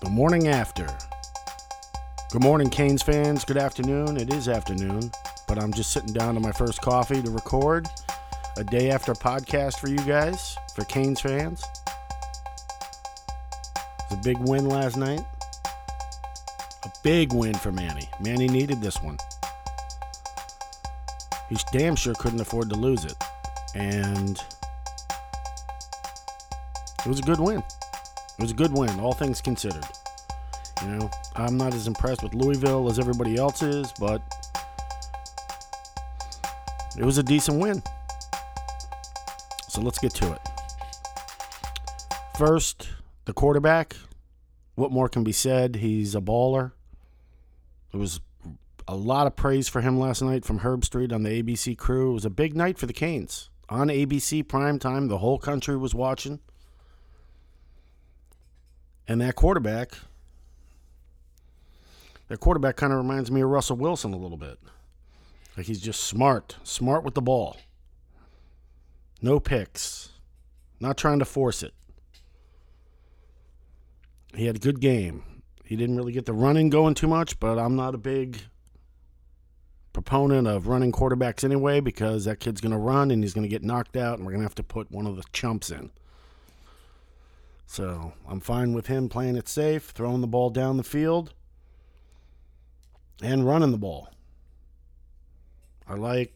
The 0.00 0.10
morning 0.10 0.46
after. 0.46 0.86
Good 2.30 2.42
morning, 2.42 2.70
Canes 2.70 3.02
fans. 3.02 3.44
Good 3.44 3.56
afternoon. 3.56 4.16
It 4.16 4.32
is 4.32 4.48
afternoon, 4.48 5.10
but 5.48 5.60
I'm 5.60 5.72
just 5.72 5.90
sitting 5.90 6.12
down 6.12 6.34
to 6.34 6.40
my 6.40 6.52
first 6.52 6.80
coffee 6.80 7.20
to 7.20 7.30
record 7.32 7.88
a 8.56 8.62
day 8.62 8.92
after 8.92 9.12
podcast 9.12 9.80
for 9.80 9.88
you 9.88 9.98
guys, 9.98 10.56
for 10.72 10.84
Canes 10.84 11.20
fans. 11.20 11.64
It 13.98 14.10
was 14.10 14.20
a 14.20 14.22
big 14.22 14.38
win 14.38 14.68
last 14.68 14.96
night. 14.96 15.22
A 16.84 16.92
big 17.02 17.32
win 17.32 17.54
for 17.54 17.72
Manny. 17.72 18.08
Manny 18.20 18.46
needed 18.46 18.80
this 18.80 19.02
one. 19.02 19.18
He 21.48 21.56
damn 21.72 21.96
sure 21.96 22.14
couldn't 22.14 22.40
afford 22.40 22.70
to 22.70 22.76
lose 22.76 23.04
it. 23.04 23.16
And 23.74 24.40
it 27.00 27.08
was 27.08 27.18
a 27.18 27.22
good 27.22 27.40
win. 27.40 27.64
It 28.38 28.42
was 28.42 28.52
a 28.52 28.54
good 28.54 28.72
win, 28.72 29.00
all 29.00 29.14
things 29.14 29.40
considered. 29.40 29.84
You 30.82 30.88
know, 30.88 31.10
I'm 31.34 31.56
not 31.56 31.74
as 31.74 31.88
impressed 31.88 32.22
with 32.22 32.34
Louisville 32.34 32.88
as 32.88 33.00
everybody 33.00 33.36
else 33.36 33.62
is, 33.62 33.92
but 33.98 34.22
it 36.96 37.04
was 37.04 37.18
a 37.18 37.22
decent 37.24 37.60
win. 37.60 37.82
So 39.68 39.80
let's 39.80 39.98
get 39.98 40.14
to 40.14 40.32
it. 40.32 40.40
First, 42.36 42.88
the 43.24 43.32
quarterback. 43.32 43.96
What 44.76 44.92
more 44.92 45.08
can 45.08 45.24
be 45.24 45.32
said? 45.32 45.76
He's 45.76 46.14
a 46.14 46.20
baller. 46.20 46.70
It 47.92 47.96
was 47.96 48.20
a 48.86 48.94
lot 48.94 49.26
of 49.26 49.34
praise 49.34 49.68
for 49.68 49.80
him 49.80 49.98
last 49.98 50.22
night 50.22 50.44
from 50.44 50.60
Herbstreit 50.60 51.12
on 51.12 51.24
the 51.24 51.42
ABC 51.42 51.76
crew. 51.76 52.10
It 52.10 52.14
was 52.14 52.24
a 52.24 52.30
big 52.30 52.56
night 52.56 52.78
for 52.78 52.86
the 52.86 52.92
Canes. 52.92 53.50
On 53.68 53.88
ABC 53.88 54.46
prime 54.46 54.78
time, 54.78 55.08
the 55.08 55.18
whole 55.18 55.38
country 55.38 55.76
was 55.76 55.94
watching. 55.94 56.38
And 59.08 59.22
that 59.22 59.34
quarterback, 59.34 59.92
that 62.28 62.40
quarterback 62.40 62.76
kind 62.76 62.92
of 62.92 62.98
reminds 62.98 63.30
me 63.30 63.40
of 63.40 63.48
Russell 63.48 63.76
Wilson 63.76 64.12
a 64.12 64.18
little 64.18 64.36
bit. 64.36 64.58
Like 65.56 65.66
he's 65.66 65.80
just 65.80 66.04
smart, 66.04 66.56
smart 66.62 67.02
with 67.04 67.14
the 67.14 67.22
ball. 67.22 67.56
No 69.22 69.40
picks, 69.40 70.10
not 70.78 70.98
trying 70.98 71.18
to 71.20 71.24
force 71.24 71.62
it. 71.62 71.72
He 74.34 74.44
had 74.44 74.56
a 74.56 74.60
good 74.60 74.80
game. 74.80 75.24
He 75.64 75.74
didn't 75.74 75.96
really 75.96 76.12
get 76.12 76.26
the 76.26 76.34
running 76.34 76.68
going 76.68 76.94
too 76.94 77.08
much, 77.08 77.40
but 77.40 77.58
I'm 77.58 77.76
not 77.76 77.94
a 77.94 77.98
big 77.98 78.42
proponent 79.92 80.46
of 80.46 80.68
running 80.68 80.92
quarterbacks 80.92 81.42
anyway 81.42 81.80
because 81.80 82.26
that 82.26 82.40
kid's 82.40 82.60
going 82.60 82.72
to 82.72 82.78
run 82.78 83.10
and 83.10 83.24
he's 83.24 83.34
going 83.34 83.42
to 83.42 83.48
get 83.48 83.64
knocked 83.64 83.96
out, 83.96 84.18
and 84.18 84.26
we're 84.26 84.32
going 84.32 84.42
to 84.42 84.46
have 84.46 84.54
to 84.56 84.62
put 84.62 84.90
one 84.92 85.06
of 85.06 85.16
the 85.16 85.24
chumps 85.32 85.70
in. 85.70 85.90
So 87.70 88.14
I'm 88.26 88.40
fine 88.40 88.72
with 88.72 88.86
him 88.86 89.10
playing 89.10 89.36
it 89.36 89.46
safe, 89.46 89.90
throwing 89.90 90.22
the 90.22 90.26
ball 90.26 90.48
down 90.48 90.78
the 90.78 90.82
field, 90.82 91.34
and 93.22 93.46
running 93.46 93.72
the 93.72 93.78
ball. 93.78 94.08
I 95.86 95.94
like 95.94 96.32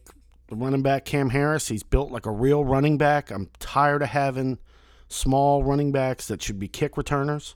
the 0.47 0.55
running 0.55 0.83
back 0.83 1.05
Cam 1.05 1.31
Harris. 1.31 1.69
He's 1.69 1.81
built 1.81 2.11
like 2.11 2.27
a 2.27 2.31
real 2.31 2.63
running 2.63 2.99
back. 2.99 3.31
I'm 3.31 3.49
tired 3.57 4.03
of 4.03 4.09
having 4.09 4.59
small 5.09 5.63
running 5.63 5.91
backs 5.91 6.27
that 6.27 6.43
should 6.43 6.59
be 6.59 6.67
kick 6.67 6.97
returners. 6.97 7.55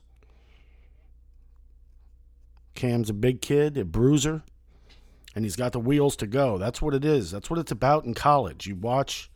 Cam's 2.74 3.10
a 3.10 3.14
big 3.14 3.40
kid, 3.40 3.78
a 3.78 3.84
bruiser, 3.84 4.42
and 5.36 5.44
he's 5.44 5.56
got 5.56 5.70
the 5.70 5.80
wheels 5.80 6.16
to 6.16 6.26
go. 6.26 6.58
That's 6.58 6.82
what 6.82 6.94
it 6.94 7.04
is. 7.04 7.30
That's 7.30 7.48
what 7.48 7.60
it's 7.60 7.72
about 7.72 8.06
in 8.06 8.14
college. 8.14 8.66
You 8.66 8.74
watch, 8.74 9.30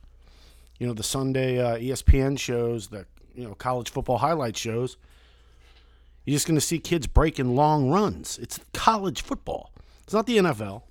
you 0.81 0.87
know, 0.89 0.95
the 0.95 1.05
Sunday 1.05 1.61
uh, 1.61 1.79
ESPN 1.79 2.41
shows 2.41 2.89
that 2.89 3.07
you 3.35 3.45
know 3.45 3.55
college 3.55 3.91
football 3.91 4.19
highlight 4.19 4.57
shows, 4.57 4.97
you're 6.25 6.35
just 6.35 6.47
going 6.47 6.57
to 6.57 6.61
see 6.61 6.79
kids 6.79 7.07
breaking 7.07 7.55
long 7.57 7.91
runs. 7.91 8.39
It's 8.39 8.61
college 8.73 9.23
football. 9.23 9.73
It's 10.05 10.13
not 10.13 10.27
the 10.27 10.39
NFL. 10.39 10.83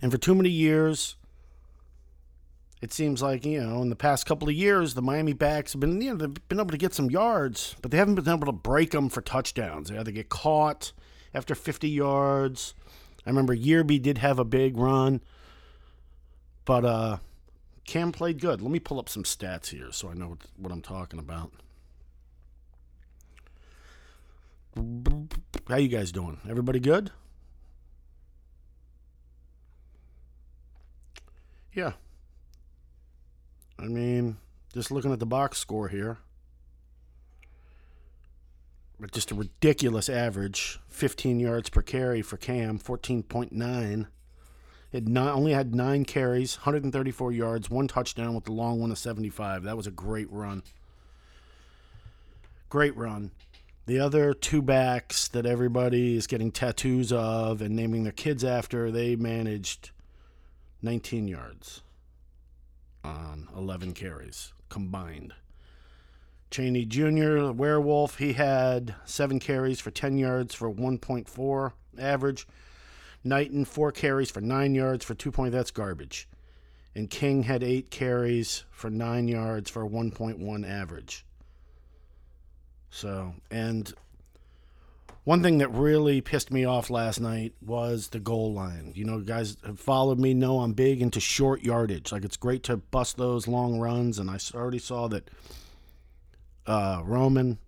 And 0.00 0.10
for 0.10 0.18
too 0.18 0.34
many 0.34 0.48
years, 0.48 1.16
it 2.82 2.92
seems 2.92 3.22
like 3.22 3.46
you 3.46 3.62
know 3.62 3.80
in 3.80 3.88
the 3.88 3.96
past 3.96 4.26
couple 4.26 4.48
of 4.48 4.54
years 4.54 4.94
the 4.94 5.02
Miami 5.02 5.32
backs 5.32 5.72
have 5.72 5.80
been 5.80 6.00
you 6.00 6.10
know 6.10 6.16
they've 6.16 6.48
been 6.48 6.58
able 6.58 6.70
to 6.70 6.76
get 6.76 6.92
some 6.92 7.10
yards, 7.10 7.76
but 7.80 7.90
they 7.90 7.96
haven't 7.96 8.16
been 8.16 8.28
able 8.28 8.46
to 8.46 8.52
break 8.52 8.90
them 8.90 9.08
for 9.08 9.20
touchdowns. 9.20 9.88
They 9.88 9.96
either 9.96 10.10
get 10.10 10.28
caught 10.28 10.92
after 11.32 11.54
50 11.54 11.88
yards. 11.88 12.74
I 13.24 13.30
remember 13.30 13.54
Yearby 13.54 14.02
did 14.02 14.18
have 14.18 14.40
a 14.40 14.44
big 14.44 14.76
run, 14.76 15.20
but 16.64 16.84
uh, 16.84 17.16
Cam 17.86 18.12
played 18.12 18.40
good. 18.40 18.62
Let 18.62 18.70
me 18.70 18.78
pull 18.78 18.98
up 18.98 19.08
some 19.08 19.24
stats 19.24 19.68
here 19.68 19.92
so 19.92 20.08
I 20.08 20.14
know 20.14 20.28
what, 20.28 20.38
what 20.56 20.72
I'm 20.72 20.82
talking 20.82 21.18
about. 21.18 21.52
How 25.68 25.76
you 25.76 25.88
guys 25.88 26.12
doing? 26.12 26.38
Everybody 26.48 26.80
good? 26.80 27.10
Yeah. 31.72 31.92
I 33.78 33.84
mean, 33.84 34.36
just 34.72 34.90
looking 34.90 35.12
at 35.12 35.18
the 35.18 35.26
box 35.26 35.58
score 35.58 35.88
here. 35.88 36.18
But 39.00 39.10
just 39.10 39.32
a 39.32 39.34
ridiculous 39.34 40.08
average 40.08 40.78
15 40.88 41.40
yards 41.40 41.68
per 41.68 41.82
carry 41.82 42.22
for 42.22 42.36
Cam, 42.36 42.78
14.9. 42.78 44.06
It 44.92 45.08
not, 45.08 45.34
only 45.34 45.52
had 45.52 45.74
nine 45.74 46.04
carries, 46.04 46.58
134 46.58 47.32
yards, 47.32 47.70
one 47.70 47.88
touchdown 47.88 48.34
with 48.34 48.44
the 48.44 48.52
long 48.52 48.78
one 48.78 48.90
of 48.90 48.98
75. 48.98 49.62
That 49.62 49.76
was 49.76 49.86
a 49.86 49.90
great 49.90 50.30
run. 50.30 50.62
Great 52.68 52.96
run. 52.96 53.30
The 53.86 53.98
other 53.98 54.34
two 54.34 54.62
backs 54.62 55.28
that 55.28 55.46
everybody 55.46 56.16
is 56.16 56.26
getting 56.26 56.52
tattoos 56.52 57.10
of 57.10 57.62
and 57.62 57.74
naming 57.74 58.04
their 58.04 58.12
kids 58.12 58.44
after, 58.44 58.90
they 58.90 59.16
managed 59.16 59.90
19 60.82 61.26
yards 61.26 61.80
on 63.02 63.48
11 63.56 63.94
carries 63.94 64.52
combined. 64.68 65.32
Chaney 66.50 66.84
Jr., 66.84 67.50
werewolf, 67.50 68.18
he 68.18 68.34
had 68.34 68.94
seven 69.06 69.40
carries 69.40 69.80
for 69.80 69.90
10 69.90 70.18
yards 70.18 70.54
for 70.54 70.70
1.4 70.70 71.72
average. 71.98 72.46
Knighton, 73.24 73.64
four 73.64 73.92
carries 73.92 74.30
for 74.30 74.40
nine 74.40 74.74
yards 74.74 75.04
for 75.04 75.14
two 75.14 75.30
point. 75.30 75.52
That's 75.52 75.70
garbage. 75.70 76.28
And 76.94 77.08
King 77.08 77.44
had 77.44 77.62
eight 77.62 77.90
carries 77.90 78.64
for 78.70 78.90
nine 78.90 79.26
yards 79.26 79.70
for 79.70 79.88
1.1 79.88 80.68
average. 80.68 81.24
So, 82.90 83.34
and 83.50 83.92
one 85.24 85.42
thing 85.42 85.58
that 85.58 85.68
really 85.72 86.20
pissed 86.20 86.50
me 86.50 86.64
off 86.64 86.90
last 86.90 87.20
night 87.20 87.54
was 87.64 88.08
the 88.08 88.18
goal 88.18 88.52
line. 88.52 88.92
You 88.94 89.04
know, 89.04 89.20
guys 89.20 89.56
have 89.64 89.78
followed 89.78 90.18
me 90.18 90.34
know 90.34 90.60
I'm 90.60 90.72
big 90.72 91.00
into 91.00 91.20
short 91.20 91.62
yardage. 91.62 92.10
Like 92.10 92.24
it's 92.24 92.36
great 92.36 92.64
to 92.64 92.76
bust 92.76 93.16
those 93.16 93.46
long 93.46 93.78
runs, 93.78 94.18
and 94.18 94.28
I 94.28 94.38
already 94.52 94.80
saw 94.80 95.08
that 95.08 95.30
uh, 96.66 97.02
Roman 97.04 97.58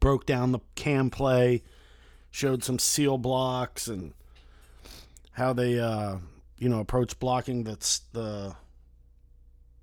broke 0.00 0.24
down 0.24 0.52
the 0.52 0.60
cam 0.74 1.10
play, 1.10 1.62
showed 2.30 2.64
some 2.64 2.78
seal 2.78 3.18
blocks 3.18 3.86
and 3.86 4.14
how 5.34 5.52
they 5.52 5.78
uh, 5.78 6.16
you 6.58 6.68
know 6.68 6.80
approach 6.80 7.18
blocking 7.18 7.64
that's 7.64 8.00
the 8.12 8.54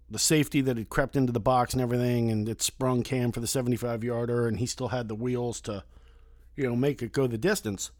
the 0.09 0.19
safety 0.19 0.59
that 0.61 0.77
had 0.77 0.89
crept 0.89 1.15
into 1.15 1.31
the 1.31 1.39
box 1.39 1.73
and 1.73 1.81
everything 1.81 2.31
and 2.31 2.49
it 2.49 2.61
sprung 2.61 3.01
cam 3.01 3.31
for 3.31 3.39
the 3.39 3.47
75 3.47 4.03
yarder 4.03 4.47
and 4.47 4.57
he 4.57 4.65
still 4.65 4.89
had 4.89 5.07
the 5.07 5.15
wheels 5.15 5.61
to 5.61 5.83
you 6.55 6.65
know 6.65 6.75
make 6.75 7.01
it 7.01 7.13
go 7.13 7.27
the 7.27 7.37
distance. 7.37 7.91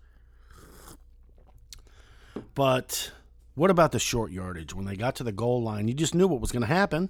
But 2.56 3.12
what 3.56 3.70
about 3.70 3.92
the 3.92 4.00
short 4.00 4.32
yardage? 4.32 4.74
When 4.74 4.86
they 4.86 4.96
got 4.96 5.16
to 5.18 5.24
the 5.24 5.32
goal 5.32 5.62
line 5.62 5.88
you 5.88 5.94
just 5.94 6.16
knew 6.16 6.28
what 6.28 6.42
was 6.42 6.52
going 6.52 6.62
to 6.62 6.68
happen. 6.68 7.10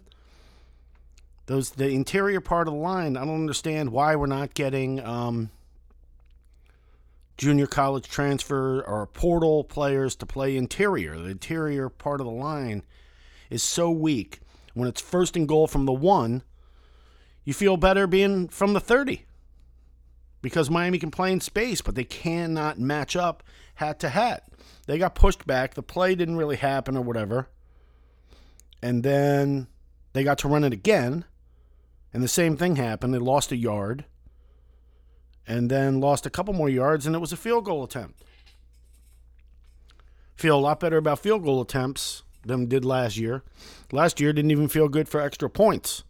Those 1.47 1.71
the 1.71 1.89
interior 1.89 2.39
part 2.39 2.67
of 2.67 2.73
the 2.73 2.79
line 2.79 3.17
i 3.17 3.25
don't 3.25 3.41
understand 3.41 3.91
why 3.91 4.15
we're 4.15 4.27
not 4.27 4.53
getting 4.53 4.99
um, 5.01 5.49
junior 7.37 7.67
college 7.67 8.07
transfer 8.07 8.81
or 8.81 9.07
portal 9.07 9.63
players 9.63 10.15
to 10.17 10.25
play 10.25 10.55
interior. 10.55 11.17
The 11.17 11.29
interior 11.29 11.89
part 11.89 12.21
of 12.21 12.25
the 12.25 12.31
line 12.31 12.83
is 13.49 13.63
so 13.63 13.89
weak. 13.89 14.39
When 14.73 14.87
it's 14.87 15.01
first 15.01 15.35
and 15.35 15.47
goal 15.47 15.67
from 15.67 15.85
the 15.85 15.93
one, 15.93 16.43
you 17.43 17.53
feel 17.53 17.77
better 17.77 18.07
being 18.07 18.47
from 18.47 18.73
the 18.73 18.79
30 18.79 19.25
because 20.41 20.69
Miami 20.69 20.99
can 20.99 21.11
play 21.11 21.31
in 21.31 21.41
space, 21.41 21.81
but 21.81 21.95
they 21.95 22.03
cannot 22.03 22.79
match 22.79 23.15
up 23.15 23.43
hat 23.75 23.99
to 23.99 24.09
hat. 24.09 24.43
They 24.87 24.97
got 24.97 25.15
pushed 25.15 25.45
back. 25.45 25.73
The 25.73 25.83
play 25.83 26.15
didn't 26.15 26.37
really 26.37 26.55
happen 26.55 26.97
or 26.97 27.01
whatever. 27.01 27.49
And 28.81 29.03
then 29.03 29.67
they 30.13 30.23
got 30.23 30.39
to 30.39 30.47
run 30.47 30.63
it 30.63 30.73
again, 30.73 31.25
and 32.13 32.23
the 32.23 32.27
same 32.27 32.57
thing 32.57 32.75
happened. 32.75 33.13
They 33.13 33.19
lost 33.19 33.51
a 33.51 33.57
yard 33.57 34.05
and 35.47 35.69
then 35.69 35.99
lost 35.99 36.25
a 36.25 36.29
couple 36.29 36.53
more 36.53 36.69
yards, 36.69 37.05
and 37.05 37.15
it 37.15 37.19
was 37.19 37.33
a 37.33 37.37
field 37.37 37.65
goal 37.65 37.83
attempt. 37.83 38.23
Feel 40.35 40.57
a 40.57 40.59
lot 40.59 40.79
better 40.79 40.97
about 40.97 41.19
field 41.19 41.43
goal 41.43 41.61
attempts 41.61 42.23
than 42.45 42.67
did 42.67 42.85
last 42.85 43.17
year. 43.17 43.43
Last 43.91 44.19
year 44.19 44.33
didn't 44.33 44.51
even 44.51 44.67
feel 44.67 44.87
good 44.87 45.07
for 45.07 45.21
extra 45.21 45.49
points. 45.49 46.03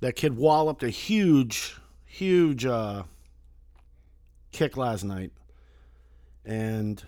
That 0.00 0.16
kid 0.16 0.36
walloped 0.36 0.82
a 0.82 0.90
huge, 0.90 1.76
huge 2.04 2.66
uh, 2.66 3.04
kick 4.52 4.76
last 4.76 5.02
night, 5.02 5.32
and 6.44 7.02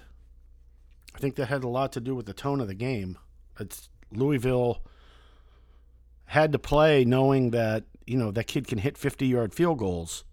I 1.15 1.19
think 1.19 1.37
that 1.37 1.47
had 1.47 1.63
a 1.63 1.69
lot 1.69 1.93
to 1.93 2.01
do 2.01 2.15
with 2.15 2.27
the 2.27 2.33
tone 2.33 2.61
of 2.61 2.69
the 2.69 2.75
game. 2.75 3.19
It's 3.61 3.89
Louisville 4.13 4.83
had 6.27 6.53
to 6.53 6.59
play 6.59 7.05
knowing 7.05 7.51
that 7.51 7.85
you 8.07 8.19
know 8.19 8.31
that 8.31 8.45
kid 8.45 8.67
can 8.67 8.79
hit 8.79 8.99
50 8.99 9.27
yard 9.27 9.55
field 9.55 9.79
goals. 9.79 10.25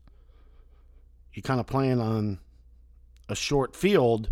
You 1.33 1.41
kind 1.41 1.59
of 1.59 1.65
playing 1.65 1.99
on 1.99 2.39
a 3.27 3.35
short 3.35 3.75
field. 3.75 4.31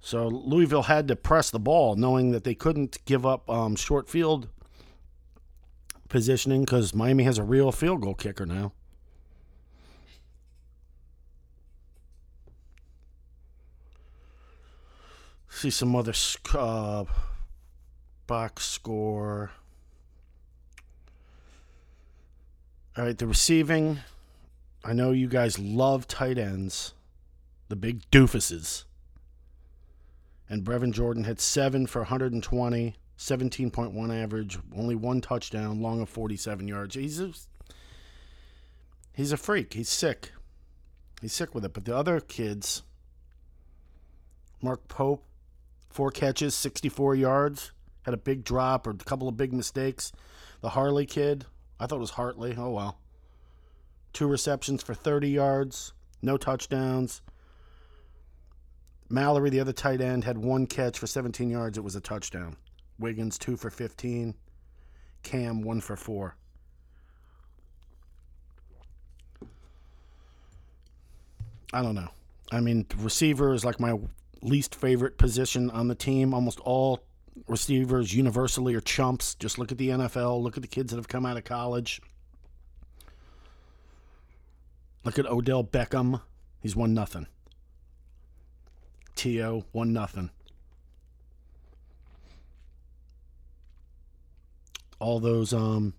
So 0.00 0.28
Louisville 0.28 0.82
had 0.82 1.08
to 1.08 1.16
press 1.16 1.50
the 1.50 1.58
ball, 1.58 1.96
knowing 1.96 2.32
that 2.32 2.44
they 2.44 2.54
couldn't 2.54 3.04
give 3.04 3.24
up 3.24 3.48
um, 3.48 3.76
short 3.76 4.08
field 4.08 4.48
positioning 6.08 6.62
because 6.62 6.94
Miami 6.94 7.24
has 7.24 7.38
a 7.38 7.42
real 7.42 7.72
field 7.72 8.02
goal 8.02 8.14
kicker 8.14 8.46
now. 8.46 8.72
See 15.48 15.70
some 15.70 15.94
other 15.96 16.12
uh, 16.52 17.04
box 18.26 18.66
score. 18.66 19.52
All 22.96 23.04
right, 23.04 23.16
the 23.16 23.26
receiving. 23.26 24.00
I 24.84 24.92
know 24.92 25.12
you 25.12 25.28
guys 25.28 25.58
love 25.58 26.06
tight 26.06 26.36
ends, 26.36 26.92
the 27.68 27.76
big 27.76 28.02
doofuses. 28.10 28.84
And 30.48 30.62
Brevin 30.62 30.92
Jordan 30.92 31.24
had 31.24 31.40
seven 31.40 31.86
for 31.86 32.00
120, 32.00 32.94
17.1 33.16 34.22
average, 34.22 34.58
only 34.76 34.94
one 34.94 35.22
touchdown, 35.22 35.80
long 35.80 36.02
of 36.02 36.10
47 36.10 36.68
yards. 36.68 36.96
He's 36.96 37.18
a, 37.18 37.32
he's 39.14 39.32
a 39.32 39.38
freak. 39.38 39.72
He's 39.72 39.88
sick. 39.88 40.32
He's 41.22 41.32
sick 41.32 41.54
with 41.54 41.64
it. 41.64 41.72
But 41.72 41.86
the 41.86 41.96
other 41.96 42.20
kids, 42.20 42.82
Mark 44.60 44.86
Pope, 44.88 45.24
four 45.88 46.10
catches, 46.10 46.54
64 46.54 47.14
yards, 47.14 47.72
had 48.02 48.12
a 48.12 48.18
big 48.18 48.44
drop 48.44 48.86
or 48.86 48.90
a 48.90 48.94
couple 48.94 49.28
of 49.28 49.36
big 49.38 49.54
mistakes. 49.54 50.12
The 50.60 50.70
Harley 50.70 51.06
kid, 51.06 51.46
I 51.80 51.86
thought 51.86 51.96
it 51.96 52.00
was 52.00 52.10
Hartley. 52.10 52.54
Oh, 52.58 52.70
well. 52.70 52.98
Two 54.14 54.28
receptions 54.28 54.82
for 54.82 54.94
30 54.94 55.28
yards, 55.28 55.92
no 56.22 56.36
touchdowns. 56.36 57.20
Mallory, 59.10 59.50
the 59.50 59.60
other 59.60 59.72
tight 59.72 60.00
end, 60.00 60.24
had 60.24 60.38
one 60.38 60.66
catch 60.66 60.98
for 60.98 61.08
17 61.08 61.50
yards. 61.50 61.76
It 61.76 61.84
was 61.84 61.96
a 61.96 62.00
touchdown. 62.00 62.56
Wiggins, 62.98 63.38
two 63.38 63.56
for 63.56 63.70
15. 63.70 64.34
Cam, 65.24 65.62
one 65.62 65.80
for 65.80 65.96
four. 65.96 66.36
I 71.72 71.82
don't 71.82 71.96
know. 71.96 72.10
I 72.52 72.60
mean, 72.60 72.86
receiver 72.98 73.52
is 73.52 73.64
like 73.64 73.80
my 73.80 73.98
least 74.42 74.76
favorite 74.76 75.18
position 75.18 75.70
on 75.70 75.88
the 75.88 75.94
team. 75.96 76.32
Almost 76.32 76.60
all 76.60 77.00
receivers 77.48 78.14
universally 78.14 78.76
are 78.76 78.80
chumps. 78.80 79.34
Just 79.34 79.58
look 79.58 79.72
at 79.72 79.78
the 79.78 79.88
NFL. 79.88 80.40
Look 80.40 80.56
at 80.56 80.62
the 80.62 80.68
kids 80.68 80.92
that 80.92 80.98
have 80.98 81.08
come 81.08 81.26
out 81.26 81.36
of 81.36 81.42
college. 81.42 82.00
Look 85.04 85.18
at 85.18 85.26
Odell 85.26 85.62
Beckham. 85.62 86.22
He's 86.60 86.74
won 86.74 86.94
nothing. 86.94 87.26
T.O. 89.14 89.64
one 89.72 89.92
nothing. 89.92 90.30
All 94.98 95.20
those 95.20 95.52
um, 95.52 95.94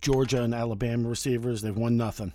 Georgia 0.00 0.42
and 0.42 0.52
Alabama 0.52 1.08
receivers, 1.08 1.62
they've 1.62 1.76
won 1.76 1.96
nothing. 1.96 2.32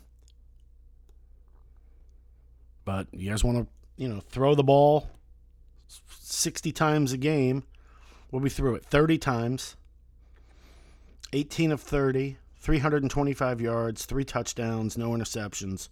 But 2.85 3.07
you 3.11 3.29
guys 3.29 3.43
want 3.43 3.57
to, 3.57 3.67
you 4.01 4.07
know, 4.07 4.21
throw 4.21 4.55
the 4.55 4.63
ball 4.63 5.09
60 5.87 6.71
times 6.71 7.11
a 7.11 7.17
game. 7.17 7.63
Well, 8.31 8.41
we 8.41 8.49
threw 8.49 8.75
it 8.75 8.85
30 8.85 9.17
times, 9.17 9.75
18 11.33 11.71
of 11.71 11.81
30, 11.81 12.37
325 12.59 13.61
yards, 13.61 14.05
three 14.05 14.25
touchdowns, 14.25 14.97
no 14.97 15.11
interceptions, 15.11 15.89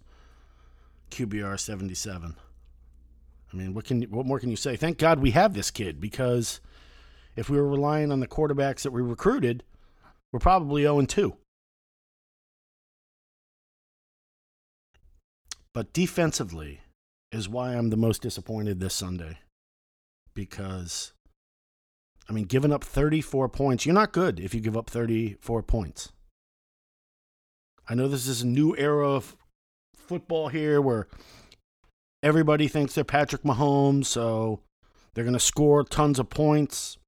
QBR 1.10 1.58
77. 1.58 2.36
I 3.50 3.56
mean, 3.56 3.72
what 3.72 3.84
can 3.86 4.02
what 4.04 4.26
more 4.26 4.38
can 4.38 4.50
you 4.50 4.56
say? 4.56 4.76
Thank 4.76 4.98
God 4.98 5.20
we 5.20 5.30
have 5.30 5.54
this 5.54 5.70
kid 5.70 6.00
because 6.00 6.60
if 7.34 7.48
we 7.48 7.56
were 7.56 7.68
relying 7.68 8.12
on 8.12 8.20
the 8.20 8.26
quarterbacks 8.26 8.82
that 8.82 8.92
we 8.92 9.00
recruited, 9.00 9.64
we're 10.32 10.38
probably 10.38 10.82
0 10.82 11.06
2. 11.06 11.36
But 15.72 15.92
defensively 15.92 16.80
is 17.30 17.48
why 17.48 17.74
I'm 17.74 17.90
the 17.90 17.96
most 17.96 18.22
disappointed 18.22 18.80
this 18.80 18.94
Sunday. 18.94 19.38
Because, 20.34 21.12
I 22.28 22.32
mean, 22.32 22.44
giving 22.44 22.72
up 22.72 22.84
34 22.84 23.48
points, 23.48 23.86
you're 23.86 23.94
not 23.94 24.12
good 24.12 24.40
if 24.40 24.54
you 24.54 24.60
give 24.60 24.76
up 24.76 24.90
34 24.90 25.62
points. 25.62 26.12
I 27.88 27.94
know 27.94 28.06
this 28.06 28.26
is 28.26 28.42
a 28.42 28.46
new 28.46 28.76
era 28.76 29.08
of 29.08 29.34
football 29.94 30.48
here 30.48 30.80
where 30.80 31.08
everybody 32.22 32.68
thinks 32.68 32.94
they're 32.94 33.04
Patrick 33.04 33.42
Mahomes, 33.42 34.06
so 34.06 34.60
they're 35.14 35.24
going 35.24 35.32
to 35.32 35.40
score 35.40 35.84
tons 35.84 36.18
of 36.18 36.28
points. 36.28 36.98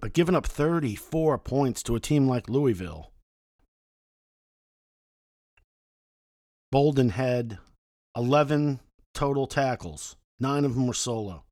But 0.00 0.12
giving 0.12 0.34
up 0.34 0.44
34 0.44 1.38
points 1.38 1.82
to 1.84 1.94
a 1.94 2.00
team 2.00 2.28
like 2.28 2.48
Louisville, 2.48 3.12
Bolden 6.72 7.10
had 7.10 7.58
11 8.16 8.80
total 9.14 9.46
tackles, 9.46 10.16
nine 10.40 10.64
of 10.64 10.74
them 10.74 10.88
were 10.88 10.94
solo. 10.94 11.44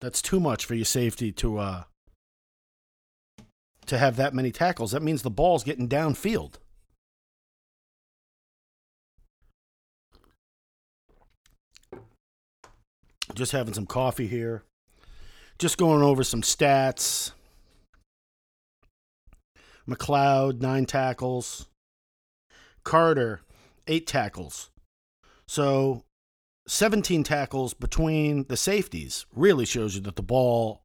That's 0.00 0.22
too 0.22 0.40
much 0.40 0.64
for 0.64 0.74
your 0.74 0.84
safety 0.84 1.32
to 1.32 1.58
uh, 1.58 1.84
to 3.86 3.98
have 3.98 4.16
that 4.16 4.34
many 4.34 4.50
tackles. 4.50 4.92
That 4.92 5.02
means 5.02 5.22
the 5.22 5.30
ball's 5.30 5.64
getting 5.64 5.88
downfield. 5.88 6.54
Just 13.34 13.52
having 13.52 13.74
some 13.74 13.86
coffee 13.86 14.26
here. 14.26 14.62
Just 15.58 15.78
going 15.78 16.02
over 16.02 16.22
some 16.22 16.42
stats. 16.42 17.32
McLeod, 19.88 20.60
nine 20.60 20.86
tackles. 20.86 21.66
Carter, 22.84 23.40
eight 23.86 24.06
tackles. 24.06 24.70
So 25.46 26.04
17 26.66 27.24
tackles 27.24 27.74
between 27.74 28.44
the 28.44 28.56
safeties 28.56 29.26
really 29.34 29.66
shows 29.66 29.94
you 29.94 30.00
that 30.02 30.16
the 30.16 30.22
ball, 30.22 30.83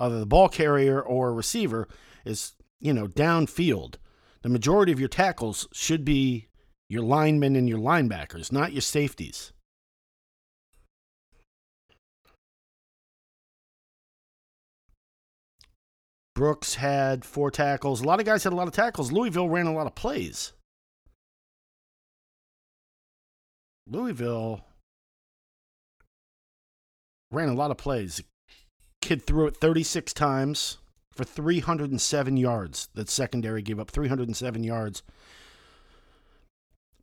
either 0.00 0.18
the 0.18 0.26
ball 0.26 0.48
carrier 0.48 1.00
or 1.00 1.32
receiver 1.32 1.86
is, 2.24 2.54
you 2.80 2.92
know, 2.92 3.06
downfield. 3.06 3.96
The 4.42 4.48
majority 4.48 4.90
of 4.90 4.98
your 4.98 5.08
tackles 5.08 5.68
should 5.72 6.04
be 6.04 6.48
your 6.88 7.02
linemen 7.02 7.54
and 7.54 7.68
your 7.68 7.78
linebackers, 7.78 8.50
not 8.50 8.72
your 8.72 8.80
safeties. 8.80 9.52
Brooks 16.34 16.76
had 16.76 17.24
four 17.24 17.50
tackles. 17.50 18.00
A 18.00 18.04
lot 18.04 18.18
of 18.18 18.24
guys 18.24 18.44
had 18.44 18.54
a 18.54 18.56
lot 18.56 18.66
of 18.66 18.72
tackles. 18.72 19.12
Louisville 19.12 19.50
ran 19.50 19.66
a 19.66 19.74
lot 19.74 19.86
of 19.86 19.94
plays. 19.94 20.54
Louisville 23.86 24.64
ran 27.30 27.50
a 27.50 27.54
lot 27.54 27.70
of 27.70 27.76
plays. 27.76 28.22
Kid 29.00 29.26
threw 29.26 29.46
it 29.46 29.56
36 29.56 30.12
times 30.12 30.78
for 31.10 31.24
307 31.24 32.36
yards. 32.36 32.88
That 32.94 33.08
secondary 33.08 33.62
gave 33.62 33.80
up 33.80 33.90
307 33.90 34.64
yards. 34.64 35.02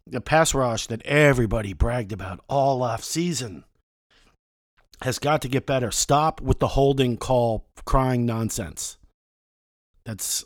The 0.06 0.22
pass 0.22 0.54
rush 0.54 0.88
that 0.88 1.06
everybody 1.06 1.74
bragged 1.74 2.12
about 2.12 2.40
all 2.48 2.82
off 2.82 3.04
season 3.04 3.66
has 5.02 5.20
got 5.20 5.42
to 5.42 5.50
get 5.50 5.66
better. 5.66 5.92
Stop 5.92 6.42
with 6.42 6.60
the 6.60 6.70
holding 6.70 7.18
call 7.18 7.68
crying 7.86 8.26
nonsense. 8.26 8.98
That's 10.06 10.46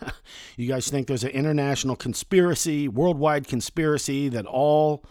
you 0.56 0.66
guys 0.66 0.88
think 0.88 1.06
there's 1.06 1.24
an 1.24 1.30
international 1.30 1.96
conspiracy, 1.96 2.88
worldwide 2.88 3.46
conspiracy 3.46 4.28
that 4.30 4.46
all 4.46 5.04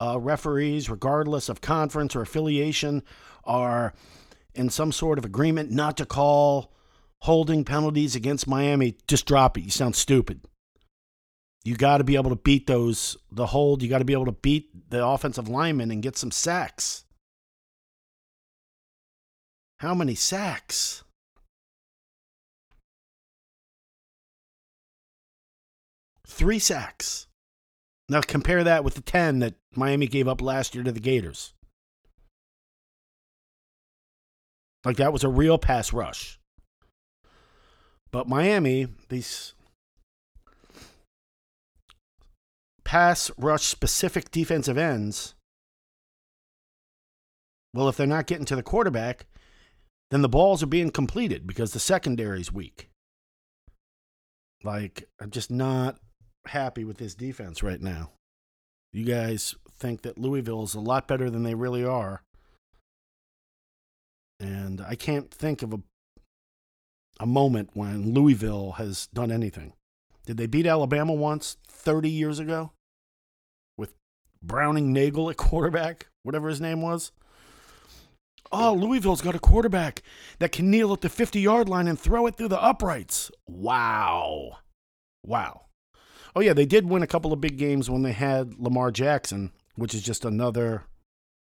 uh, 0.00 0.18
referees, 0.20 0.88
regardless 0.88 1.48
of 1.48 1.60
conference 1.60 2.14
or 2.14 2.22
affiliation, 2.22 3.02
are 3.44 3.94
in 4.56 4.70
some 4.70 4.92
sort 4.92 5.18
of 5.18 5.24
agreement 5.24 5.70
not 5.70 5.96
to 5.98 6.06
call 6.06 6.72
holding 7.20 7.64
penalties 7.64 8.14
against 8.14 8.46
Miami. 8.46 8.96
Just 9.06 9.26
drop 9.26 9.56
it. 9.58 9.62
You 9.62 9.70
sound 9.70 9.96
stupid. 9.96 10.40
You 11.64 11.76
got 11.76 11.98
to 11.98 12.04
be 12.04 12.14
able 12.14 12.30
to 12.30 12.36
beat 12.36 12.66
those, 12.66 13.16
the 13.32 13.46
hold. 13.46 13.82
You 13.82 13.88
got 13.88 13.98
to 13.98 14.04
be 14.04 14.12
able 14.12 14.26
to 14.26 14.32
beat 14.32 14.90
the 14.90 15.04
offensive 15.04 15.48
lineman 15.48 15.90
and 15.90 16.02
get 16.02 16.16
some 16.16 16.30
sacks. 16.30 17.04
How 19.78 19.94
many 19.94 20.14
sacks? 20.14 21.02
Three 26.26 26.58
sacks. 26.58 27.26
Now 28.08 28.20
compare 28.20 28.62
that 28.62 28.84
with 28.84 28.94
the 28.94 29.00
10 29.00 29.40
that 29.40 29.54
Miami 29.74 30.06
gave 30.06 30.28
up 30.28 30.40
last 30.40 30.74
year 30.74 30.84
to 30.84 30.92
the 30.92 31.00
Gators. 31.00 31.52
Like 34.86 34.98
that 34.98 35.12
was 35.12 35.24
a 35.24 35.28
real 35.28 35.58
pass 35.58 35.92
rush. 35.92 36.38
But 38.12 38.28
Miami, 38.28 38.86
these 39.08 39.52
pass 42.84 43.32
rush 43.36 43.64
specific 43.64 44.30
defensive 44.30 44.78
ends, 44.78 45.34
well, 47.74 47.88
if 47.88 47.96
they're 47.96 48.06
not 48.06 48.28
getting 48.28 48.44
to 48.44 48.54
the 48.54 48.62
quarterback, 48.62 49.26
then 50.12 50.22
the 50.22 50.28
balls 50.28 50.62
are 50.62 50.66
being 50.66 50.92
completed 50.92 51.48
because 51.48 51.72
the 51.72 51.80
secondary 51.80 52.40
is 52.40 52.52
weak. 52.52 52.88
Like, 54.62 55.08
I'm 55.20 55.32
just 55.32 55.50
not 55.50 55.98
happy 56.46 56.84
with 56.84 56.98
this 56.98 57.16
defense 57.16 57.60
right 57.60 57.82
now. 57.82 58.12
You 58.92 59.04
guys 59.04 59.56
think 59.68 60.02
that 60.02 60.16
Louisville 60.16 60.62
is 60.62 60.74
a 60.74 60.80
lot 60.80 61.08
better 61.08 61.28
than 61.28 61.42
they 61.42 61.56
really 61.56 61.84
are. 61.84 62.22
And 64.38 64.80
I 64.80 64.94
can't 64.94 65.30
think 65.30 65.62
of 65.62 65.72
a 65.72 65.80
a 67.18 67.26
moment 67.26 67.70
when 67.74 68.12
Louisville 68.12 68.72
has 68.72 69.06
done 69.08 69.32
anything. 69.32 69.72
Did 70.26 70.36
they 70.36 70.46
beat 70.46 70.66
Alabama 70.66 71.12
once 71.12 71.56
30 71.68 72.10
years 72.10 72.38
ago? 72.38 72.72
With 73.76 73.94
Browning 74.42 74.92
Nagle 74.92 75.30
at 75.30 75.36
quarterback, 75.38 76.08
whatever 76.22 76.48
his 76.48 76.60
name 76.60 76.82
was? 76.82 77.12
Oh, 78.52 78.74
Louisville's 78.74 79.22
got 79.22 79.34
a 79.34 79.40
quarterback 79.40 80.02
that 80.38 80.52
can 80.52 80.70
kneel 80.70 80.92
at 80.92 81.00
the 81.00 81.08
50 81.08 81.40
yard 81.40 81.68
line 81.68 81.88
and 81.88 81.98
throw 81.98 82.26
it 82.26 82.36
through 82.36 82.48
the 82.48 82.62
uprights. 82.62 83.30
Wow. 83.46 84.58
Wow. 85.24 85.62
Oh, 86.34 86.40
yeah, 86.40 86.52
they 86.52 86.66
did 86.66 86.88
win 86.88 87.02
a 87.02 87.08
couple 87.08 87.32
of 87.32 87.40
big 87.40 87.56
games 87.56 87.88
when 87.90 88.02
they 88.02 88.12
had 88.12 88.58
Lamar 88.58 88.90
Jackson, 88.90 89.52
which 89.74 89.94
is 89.94 90.02
just 90.02 90.24
another 90.24 90.84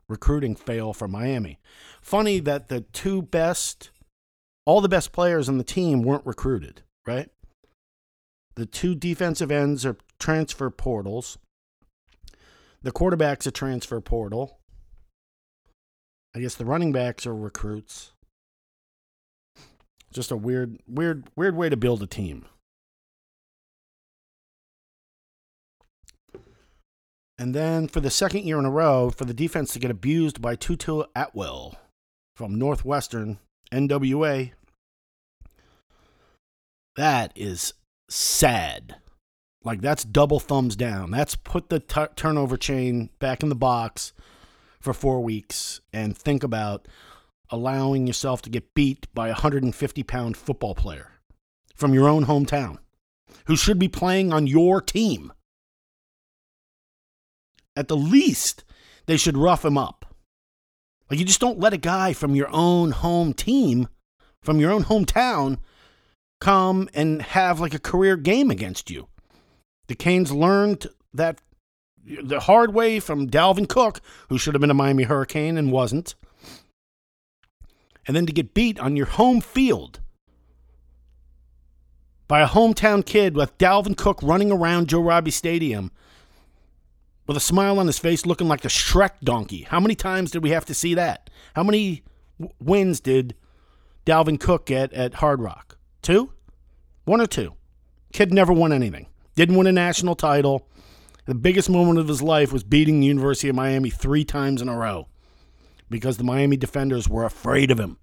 recruiting 0.08 0.56
fail 0.56 0.92
for 0.92 1.08
Miami. 1.08 1.58
Funny 2.00 2.40
that 2.40 2.68
the 2.68 2.80
two 2.80 3.22
best, 3.22 3.90
all 4.64 4.80
the 4.80 4.88
best 4.88 5.12
players 5.12 5.48
on 5.48 5.58
the 5.58 5.64
team 5.64 6.02
weren't 6.02 6.26
recruited, 6.26 6.82
right? 7.06 7.28
The 8.54 8.66
two 8.66 8.94
defensive 8.94 9.50
ends 9.50 9.86
are 9.86 9.96
transfer 10.18 10.70
portals. 10.70 11.38
The 12.82 12.92
quarterback's 12.92 13.46
a 13.46 13.50
transfer 13.50 14.00
portal. 14.00 14.58
I 16.34 16.40
guess 16.40 16.54
the 16.54 16.64
running 16.64 16.92
backs 16.92 17.26
are 17.26 17.34
recruits. 17.34 18.12
Just 20.12 20.30
a 20.30 20.36
weird, 20.36 20.78
weird, 20.88 21.28
weird 21.36 21.56
way 21.56 21.68
to 21.68 21.76
build 21.76 22.02
a 22.02 22.06
team. 22.06 22.46
And 27.38 27.54
then 27.54 27.86
for 27.86 28.00
the 28.00 28.10
second 28.10 28.44
year 28.44 28.58
in 28.58 28.64
a 28.64 28.70
row, 28.70 29.10
for 29.10 29.24
the 29.24 29.34
defense 29.34 29.72
to 29.72 29.78
get 29.78 29.90
abused 29.90 30.42
by 30.42 30.56
Tutu 30.56 31.04
Atwell 31.14 31.76
from 32.34 32.56
Northwestern 32.56 33.38
NWA, 33.72 34.52
that 36.96 37.32
is 37.36 37.74
sad. 38.10 38.96
Like, 39.62 39.80
that's 39.80 40.04
double 40.04 40.40
thumbs 40.40 40.74
down. 40.74 41.10
That's 41.12 41.36
put 41.36 41.68
the 41.68 41.78
t- 41.78 42.06
turnover 42.16 42.56
chain 42.56 43.10
back 43.20 43.42
in 43.42 43.48
the 43.48 43.54
box 43.54 44.12
for 44.80 44.92
four 44.92 45.22
weeks 45.22 45.80
and 45.92 46.16
think 46.16 46.42
about 46.42 46.88
allowing 47.50 48.06
yourself 48.06 48.42
to 48.42 48.50
get 48.50 48.74
beat 48.74 49.06
by 49.14 49.28
a 49.28 49.32
150 49.32 50.02
pound 50.02 50.36
football 50.36 50.74
player 50.74 51.12
from 51.74 51.94
your 51.94 52.08
own 52.08 52.26
hometown 52.26 52.78
who 53.46 53.56
should 53.56 53.78
be 53.78 53.88
playing 53.88 54.32
on 54.32 54.46
your 54.46 54.80
team. 54.80 55.32
At 57.78 57.86
the 57.86 57.96
least, 57.96 58.64
they 59.06 59.16
should 59.16 59.36
rough 59.36 59.64
him 59.64 59.78
up. 59.78 60.16
Like, 61.08 61.20
you 61.20 61.24
just 61.24 61.38
don't 61.38 61.60
let 61.60 61.72
a 61.72 61.78
guy 61.78 62.12
from 62.12 62.34
your 62.34 62.48
own 62.50 62.90
home 62.90 63.32
team, 63.32 63.86
from 64.42 64.58
your 64.58 64.72
own 64.72 64.82
hometown, 64.82 65.58
come 66.40 66.88
and 66.92 67.22
have 67.22 67.60
like 67.60 67.74
a 67.74 67.78
career 67.78 68.16
game 68.16 68.50
against 68.50 68.90
you. 68.90 69.06
The 69.86 69.94
Canes 69.94 70.32
learned 70.32 70.88
that 71.14 71.40
the 72.04 72.40
hard 72.40 72.74
way 72.74 72.98
from 72.98 73.30
Dalvin 73.30 73.68
Cook, 73.68 74.00
who 74.28 74.38
should 74.38 74.54
have 74.54 74.60
been 74.60 74.72
a 74.72 74.74
Miami 74.74 75.04
Hurricane 75.04 75.56
and 75.56 75.70
wasn't. 75.70 76.16
And 78.08 78.16
then 78.16 78.26
to 78.26 78.32
get 78.32 78.54
beat 78.54 78.80
on 78.80 78.96
your 78.96 79.06
home 79.06 79.40
field 79.40 80.00
by 82.26 82.40
a 82.40 82.48
hometown 82.48 83.06
kid 83.06 83.36
with 83.36 83.56
Dalvin 83.56 83.96
Cook 83.96 84.18
running 84.20 84.50
around 84.50 84.88
Joe 84.88 85.00
Robbie 85.00 85.30
Stadium 85.30 85.92
with 87.28 87.36
a 87.36 87.40
smile 87.40 87.78
on 87.78 87.86
his 87.86 87.98
face 87.98 88.26
looking 88.26 88.48
like 88.48 88.62
the 88.62 88.68
Shrek 88.68 89.20
donkey. 89.22 89.62
How 89.62 89.78
many 89.78 89.94
times 89.94 90.32
did 90.32 90.42
we 90.42 90.50
have 90.50 90.64
to 90.64 90.74
see 90.74 90.94
that? 90.94 91.30
How 91.54 91.62
many 91.62 92.02
w- 92.40 92.54
wins 92.58 93.00
did 93.00 93.36
Dalvin 94.06 94.40
Cook 94.40 94.66
get 94.66 94.92
at 94.94 95.14
Hard 95.14 95.40
Rock? 95.40 95.76
Two? 96.02 96.32
One 97.04 97.20
or 97.20 97.26
two? 97.26 97.52
Kid 98.14 98.32
never 98.32 98.52
won 98.52 98.72
anything. 98.72 99.06
Didn't 99.36 99.56
win 99.56 99.66
a 99.66 99.72
national 99.72 100.14
title. 100.16 100.66
The 101.26 101.34
biggest 101.34 101.68
moment 101.68 101.98
of 101.98 102.08
his 102.08 102.22
life 102.22 102.50
was 102.50 102.64
beating 102.64 103.00
the 103.00 103.06
University 103.06 103.50
of 103.50 103.54
Miami 103.54 103.90
three 103.90 104.24
times 104.24 104.62
in 104.62 104.68
a 104.70 104.76
row 104.76 105.08
because 105.90 106.16
the 106.16 106.24
Miami 106.24 106.56
defenders 106.56 107.10
were 107.10 107.26
afraid 107.26 107.70
of 107.70 107.78
him. 107.78 107.98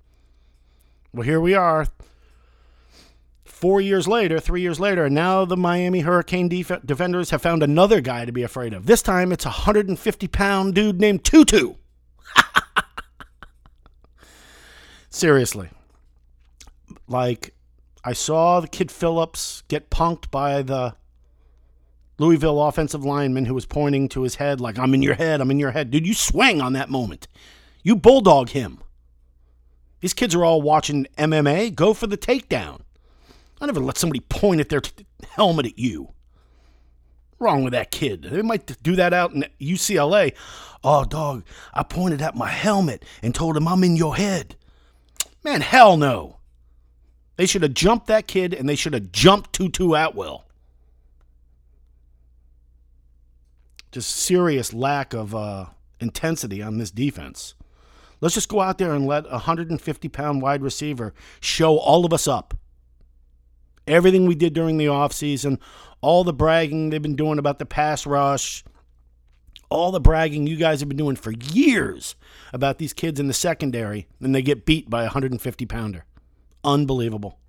Well, 1.12 1.24
here 1.24 1.42
we 1.42 1.56
are, 1.56 1.88
four 3.66 3.82
years 3.82 4.08
later, 4.08 4.40
three 4.40 4.62
years 4.62 4.80
later, 4.80 5.06
and 5.06 5.16
now 5.16 5.44
the 5.44 5.58
Miami 5.58 6.02
Hurricane 6.02 6.48
def- 6.48 6.86
defenders 6.86 7.32
have 7.32 7.42
found 7.42 7.64
another 7.64 8.00
guy 8.00 8.24
to 8.24 8.32
be 8.32 8.44
afraid 8.44 8.76
of. 8.76 8.86
This 8.86 9.02
time 9.02 9.32
it's 9.32 9.44
a 9.44 9.50
150 9.50 10.28
pound 10.28 10.76
dude 10.76 11.02
named 11.02 11.24
Tutu. 11.24 11.74
Seriously. 15.10 15.72
Like, 17.08 17.56
I 18.04 18.14
saw 18.14 18.60
the 18.60 18.68
kid 18.68 18.92
Phillips 18.92 19.64
get 19.68 19.90
punked 19.90 20.30
by 20.30 20.62
the 20.62 20.96
Louisville 22.20 22.62
offensive 22.62 23.04
lineman 23.04 23.46
who 23.46 23.56
was 23.56 23.66
pointing 23.66 24.10
to 24.10 24.22
his 24.22 24.36
head, 24.36 24.62
like, 24.62 24.78
I'm 24.78 24.94
in 24.94 25.02
your 25.02 25.16
head, 25.16 25.42
I'm 25.42 25.50
in 25.50 25.58
your 25.58 25.72
head. 25.72 25.90
Dude, 25.90 26.06
you 26.06 26.14
swing 26.14 26.62
on 26.62 26.74
that 26.74 26.92
moment. 26.92 27.28
You 27.82 27.96
bulldog 27.96 28.50
him. 28.50 28.84
These 30.02 30.14
kids 30.14 30.36
are 30.36 30.46
all 30.46 30.62
watching 30.62 31.08
MMA. 31.18 31.74
Go 31.74 31.96
for 31.96 32.06
the 32.06 32.16
takedown. 32.16 32.82
I 33.62 33.66
never 33.66 33.80
let 33.80 33.98
somebody 33.98 34.20
point 34.20 34.62
at 34.62 34.70
their 34.70 34.82
t- 34.82 35.06
helmet 35.30 35.68
at 35.68 35.80
you. 35.80 36.14
Wrong 37.40 37.64
with 37.64 37.74
that 37.74 37.92
kid. 37.92 38.24
They 38.24 38.42
might 38.42 38.82
do 38.82 38.96
that 38.96 39.14
out 39.14 39.34
in 39.34 39.46
UCLA. 39.60 40.34
Oh, 40.84 41.04
dog, 41.04 41.44
I 41.74 41.84
pointed 41.84 42.22
at 42.22 42.36
my 42.36 42.50
helmet 42.50 43.04
and 43.22 43.34
told 43.34 43.58
him 43.58 43.68
I'm 43.68 43.84
in 43.84 43.96
your 43.96 44.16
head. 44.16 44.56
Man, 45.44 45.62
hell 45.62 45.98
no. 45.98 46.38
They 47.38 47.46
should 47.46 47.64
have 47.64 47.74
jumped 47.74 48.08
that 48.08 48.28
kid 48.28 48.54
and 48.54 48.70
they 48.70 48.76
should 48.76 48.94
have 48.94 49.12
jumped 49.12 49.54
Tutu 49.54 49.94
Atwell. 49.94 50.46
Just 53.92 54.10
serious 54.10 54.74
lack 54.74 55.14
of 55.14 55.36
uh, 55.36 55.66
intensity 56.00 56.62
on 56.62 56.78
this 56.78 56.92
defense. 56.92 57.56
Let's 58.22 58.36
just 58.36 58.50
go 58.50 58.62
out 58.62 58.78
there 58.78 58.94
and 58.94 59.06
let 59.06 59.26
a 59.26 59.32
150 59.32 60.08
pound 60.10 60.42
wide 60.42 60.62
receiver 60.62 61.14
show 61.42 61.78
all 61.78 62.06
of 62.06 62.14
us 62.14 62.28
up 62.28 62.54
everything 63.88 64.26
we 64.26 64.36
did 64.36 64.54
during 64.54 64.78
the 64.78 64.86
offseason, 64.86 65.60
all 66.02 66.24
the 66.24 66.34
bragging 66.34 66.90
they've 66.90 67.02
been 67.02 67.16
doing 67.16 67.40
about 67.40 67.60
the 67.60 67.66
pass 67.66 68.06
rush, 68.06 68.64
all 69.70 69.92
the 69.92 70.00
bragging 70.00 70.48
you 70.48 70.56
guys 70.56 70.80
have 70.80 70.90
been 70.90 70.98
doing 70.98 71.16
for 71.16 71.32
years 71.32 72.16
about 72.54 72.78
these 72.78 72.94
kids 72.94 73.20
in 73.20 73.28
the 73.28 73.34
secondary, 73.34 74.08
and 74.22 74.34
they 74.34 74.42
get 74.42 74.66
beat 74.66 74.90
by 74.90 75.02
a 75.02 75.06
150 75.06 75.66
pounder. 75.66 76.06
Unbelievable. 76.64 77.40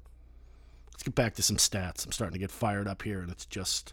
Let's 0.92 1.02
get 1.02 1.14
back 1.14 1.34
to 1.34 1.42
some 1.42 1.56
stats. 1.56 2.04
I'm 2.04 2.12
starting 2.12 2.34
to 2.34 2.38
get 2.38 2.50
fired 2.50 2.88
up 2.88 3.02
here, 3.02 3.20
and 3.20 3.30
it's 3.30 3.46
just 3.46 3.92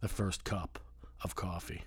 the 0.00 0.08
first 0.08 0.44
cup 0.44 0.78
of 1.22 1.34
coffee. 1.34 1.84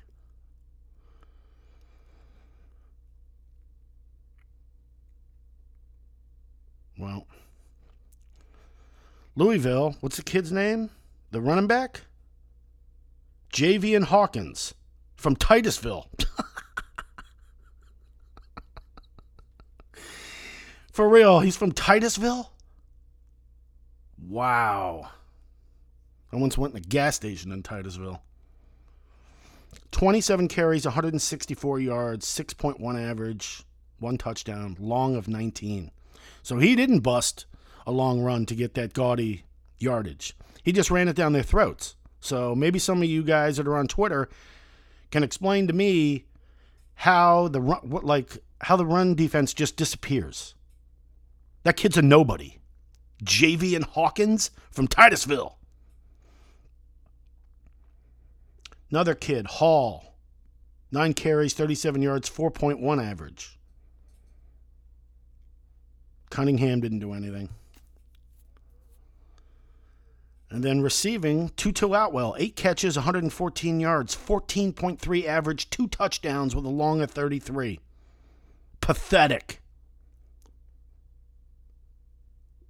Well, 6.98 7.28
Louisville, 9.36 9.96
what's 10.02 10.18
the 10.18 10.24
kid's 10.24 10.52
name? 10.52 10.90
The 11.32 11.40
running 11.42 11.68
back? 11.68 12.02
Javian 13.54 14.04
Hawkins 14.04 14.74
from 15.16 15.36
Titusville. 15.36 16.10
For 20.92 21.08
real, 21.08 21.40
he's 21.40 21.56
from 21.56 21.72
Titusville? 21.72 22.52
Wow. 24.28 25.10
I 26.32 26.36
once 26.36 26.58
went 26.58 26.74
in 26.74 26.78
a 26.78 26.82
gas 26.82 27.16
station 27.16 27.52
in 27.52 27.64
Titusville. 27.64 28.22
27 29.92 30.48
carries, 30.50 30.86
164 30.86 31.80
yards, 31.80 32.26
6.1 32.26 33.10
average, 33.10 33.64
one 34.00 34.18
touchdown, 34.18 34.76
long 34.80 35.16
of 35.16 35.28
19. 35.28 35.92
So 36.44 36.58
he 36.58 36.76
didn't 36.76 37.00
bust 37.00 37.46
a 37.86 37.92
long 37.92 38.22
run 38.22 38.46
to 38.48 38.56
get 38.56 38.74
that 38.76 38.94
gaudy 38.94 39.44
yardage. 39.78 40.36
He 40.64 40.72
just 40.72 40.92
ran 40.92 41.08
it 41.08 41.16
down 41.16 41.34
their 41.34 41.44
throats. 41.44 41.96
So 42.20 42.54
maybe 42.56 42.80
some 42.80 43.02
of 43.02 43.10
you 43.10 43.24
guys 43.24 43.58
that 43.58 43.68
are 43.68 43.78
on 43.78 43.88
Twitter 43.88 44.30
can 45.10 45.24
explain 45.24 45.68
to 45.68 45.74
me 45.74 46.26
how 46.94 47.48
the 47.48 47.62
run, 47.62 47.80
what, 47.90 48.04
like 48.04 48.38
how 48.62 48.76
the 48.76 48.86
run 48.86 49.16
defense 49.16 49.54
just 49.54 49.76
disappears. 49.76 50.54
That 51.64 51.78
kid's 51.78 51.98
a 51.98 52.02
nobody. 52.02 52.60
Javian 53.24 53.84
Hawkins 53.84 54.52
from 54.72 54.88
Titusville. 54.88 55.58
Another 58.90 59.16
kid, 59.16 59.48
Hall. 59.48 60.16
Nine 60.92 61.14
carries, 61.14 61.54
37 61.54 62.02
yards, 62.02 62.30
4.1 62.30 63.04
average. 63.04 63.58
Cunningham 66.30 66.82
didn't 66.82 67.00
do 67.00 67.14
anything. 67.14 67.50
And 70.52 70.64
then 70.64 70.82
receiving, 70.82 71.50
Tutu 71.56 71.94
Atwell, 71.94 72.36
eight 72.38 72.58
catches, 72.58 72.98
114 72.98 73.80
yards, 73.80 74.16
14.3 74.16 75.26
average, 75.26 75.70
two 75.70 75.88
touchdowns 75.88 76.54
with 76.54 76.66
a 76.66 76.70
long 76.70 77.02
of 77.02 77.10
33. 77.10 77.80
Pathetic. 78.82 79.62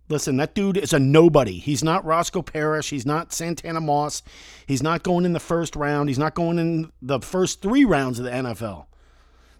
Listen, 0.10 0.38
that 0.38 0.54
dude 0.54 0.78
is 0.78 0.94
a 0.94 1.00
nobody. 1.00 1.58
He's 1.58 1.84
not 1.84 2.06
Roscoe 2.06 2.44
Parrish. 2.44 2.92
He's 2.92 3.06
not 3.06 3.34
Santana 3.34 3.82
Moss. 3.82 4.22
He's 4.68 4.84
not 4.84 5.02
going 5.02 5.26
in 5.26 5.34
the 5.34 5.40
first 5.40 5.76
round. 5.76 6.08
He's 6.10 6.20
not 6.20 6.36
going 6.36 6.60
in 6.60 6.92
the 7.02 7.20
first 7.20 7.64
three 7.64 7.84
rounds 7.84 8.20
of 8.20 8.26
the 8.26 8.32
NFL. 8.32 8.86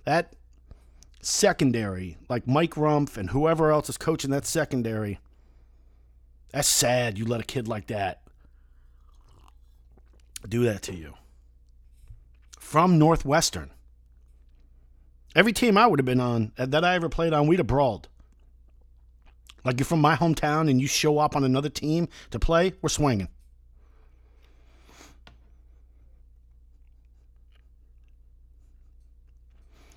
That 0.06 0.36
secondary, 1.22 2.18
like 2.30 2.48
Mike 2.48 2.76
Rumph 2.76 3.18
and 3.18 3.32
whoever 3.32 3.72
else 3.72 3.90
is 3.90 3.98
coaching 3.98 4.30
that 4.32 4.46
secondary, 4.46 5.20
that's 6.52 6.68
sad 6.68 7.18
you 7.18 7.26
let 7.26 7.42
a 7.42 7.46
kid 7.46 7.68
like 7.68 7.88
that 7.88 8.22
do 10.48 10.64
that 10.66 10.82
to 10.84 10.96
you. 10.96 11.14
From 12.60 12.98
Northwestern. 12.98 13.72
Every 15.36 15.54
team 15.54 15.78
I 15.78 15.88
would 15.88 16.00
have 16.00 16.06
been 16.06 16.20
on 16.20 16.52
uh, 16.58 16.66
that 16.68 16.84
I 16.84 16.96
ever 16.96 17.10
played 17.10 17.34
on, 17.34 17.48
we'd 17.48 17.60
have 17.60 17.68
brawled. 17.68 18.10
Like 19.64 19.80
you're 19.80 19.86
from 19.86 20.02
my 20.02 20.16
hometown 20.16 20.70
and 20.70 20.82
you 20.82 20.88
show 20.88 21.20
up 21.20 21.36
on 21.36 21.44
another 21.44 21.70
team 21.70 22.10
to 22.32 22.40
play, 22.40 22.74
we're 22.82 22.90
swinging. 22.90 23.30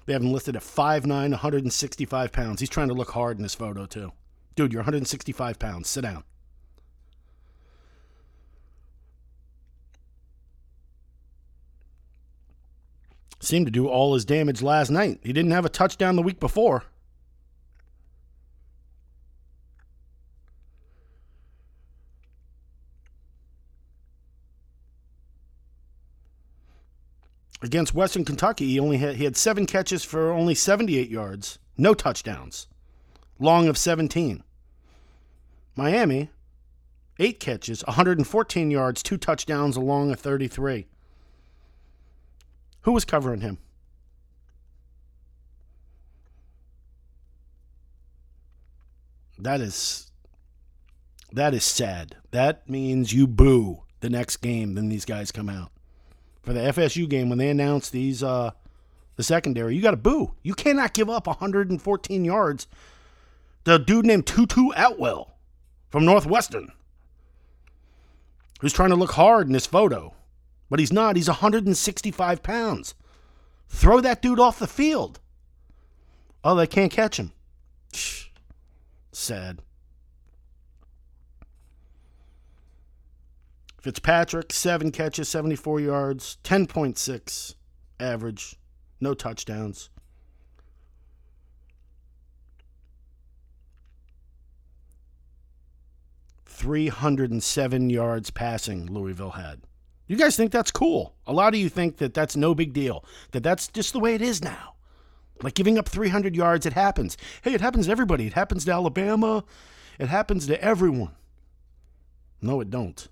They 0.07 0.13
have 0.13 0.23
him 0.23 0.33
listed 0.33 0.55
at 0.55 0.63
5'9, 0.63 1.07
165 1.09 2.33
pounds. 2.33 2.61
He's 2.61 2.69
trying 2.69 2.89
to 2.89 2.95
look 2.95 3.11
hard 3.11 3.39
in 3.39 3.43
this 3.43 3.55
photo, 3.55 3.87
too. 3.87 4.13
Dude, 4.55 4.71
you're 4.71 4.81
165 4.81 5.59
pounds. 5.59 5.89
Sit 5.89 6.03
down. 6.03 6.25
Seemed 13.45 13.67
to 13.67 13.71
do 13.71 13.89
all 13.89 14.15
his 14.15 14.25
damage 14.25 14.63
last 14.63 14.89
night. 14.89 15.21
He 15.23 15.35
didn't 15.35 15.51
have 15.51 15.67
a 15.67 15.69
touchdown 15.69 16.17
the 16.17 16.23
week 16.23 16.41
before. 16.41 16.85
Against 27.61 27.95
Western 27.95 28.25
Kentucky, 28.25 28.67
he 28.67 28.81
only 28.81 28.97
had 28.97 29.17
he 29.17 29.25
had 29.25 29.37
seven 29.37 29.67
catches 29.67 30.05
for 30.05 30.31
only 30.31 30.55
78 30.55 31.11
yards, 31.11 31.59
no 31.77 31.93
touchdowns, 31.93 32.67
long 33.39 33.69
of 33.69 33.77
17. 33.77 34.43
Miami, 35.77 36.31
eight 37.19 37.41
catches, 37.41 37.85
114 37.85 38.71
yards, 38.71 39.03
two 39.03 39.19
touchdowns, 39.19 39.77
along 39.77 40.11
of 40.11 40.21
33. 40.21 40.87
Who 42.85 42.93
was 42.93 43.05
covering 43.05 43.41
him? 43.41 43.59
That 49.39 49.61
is 49.61 50.11
that 51.33 51.53
is 51.53 51.65
sad. 51.65 52.17
That 52.31 52.69
means 52.69 53.13
you 53.13 53.27
boo 53.27 53.83
the 54.01 54.09
next 54.09 54.37
game 54.37 54.75
then 54.75 54.89
these 54.89 55.05
guys 55.05 55.33
come 55.33 55.49
out 55.49 55.73
for 56.43 56.53
the 56.53 56.61
FSU 56.61 57.09
game 57.09 57.29
when 57.29 57.39
they 57.39 57.49
announced 57.49 57.91
these 57.91 58.23
uh, 58.23 58.53
the 59.17 59.23
secondary, 59.23 59.75
you 59.75 59.83
got 59.83 59.93
to 59.93 59.97
boo. 59.97 60.35
You 60.43 60.55
cannot 60.55 60.93
give 60.93 61.09
up 61.09 61.27
114 61.27 62.25
yards. 62.25 62.67
The 63.65 63.79
dude 63.79 64.07
named 64.07 64.27
Tutu 64.27 64.71
Atwell 64.77 65.37
from 65.89 66.05
Northwestern, 66.05 66.73
who's 68.61 68.73
trying 68.73 68.91
to 68.91 68.97
look 68.97 69.13
hard 69.13 69.47
in 69.47 69.53
this 69.53 69.67
photo, 69.67 70.15
but 70.71 70.79
he's 70.79 70.93
not. 70.93 71.17
He's 71.17 71.29
165 71.29 72.43
pounds. 72.43 72.95
Throw 73.69 74.01
that 74.01 74.23
dude 74.23 74.41
off 74.41 74.59
the 74.59 74.67
field. 74.67 75.21
Oh, 76.43 76.55
they 76.55 76.67
can't 76.67 76.93
catch 76.93 77.19
him. 77.19 77.33
Sad. 79.13 79.63
Fitzpatrick, 83.81 84.53
seven 84.53 84.91
catches, 84.91 85.29
74 85.29 85.81
yards, 85.81 86.39
10.6 86.43 87.55
average, 88.01 88.57
no 89.01 89.15
touchdowns. 89.15 89.91
Three 96.47 96.89
hundred 96.89 97.31
and 97.31 97.43
seven 97.43 97.91
yards 97.91 98.31
passing. 98.31 98.87
Louisville 98.87 99.33
had. 99.33 99.63
You 100.07 100.17
guys 100.17 100.37
think 100.37 100.53
that's 100.53 100.71
cool? 100.71 101.15
A 101.27 101.33
lot 101.33 101.55
of 101.55 101.61
you 101.61 101.69
think 101.69 101.97
that 101.97 102.13
that's 102.13 102.37
no 102.37 102.55
big 102.55 102.73
deal. 102.73 103.05
That 103.33 103.43
that's 103.43 103.69
just 103.69 103.93
the 103.93 104.01
way 104.01 104.15
it 104.15 104.23
is 104.23 104.43
now. 104.43 104.75
Like 105.43 105.55
giving 105.55 105.79
up 105.79 105.89
300 105.89 106.37
yards, 106.37 106.67
it 106.67 106.75
happens. 106.75 107.17
Hey, 107.43 107.55
it 107.55 107.61
happens 107.61 107.87
to 107.87 107.93
everybody. 107.93 108.27
It 108.27 108.35
happens 108.35 108.65
to 108.67 108.73
Alabama. 108.73 109.45
It 109.99 110.09
happens 110.09 110.47
to 110.47 110.63
everyone. 110.63 111.13
No, 112.41 112.61
it 112.61 112.71
don't. 112.71 113.09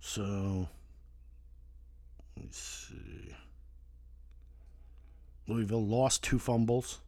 So, 0.00 0.68
let's 2.40 2.58
see. 2.58 3.34
Louisville 5.46 5.86
lost 5.86 6.22
two 6.22 6.38
fumbles. 6.38 7.00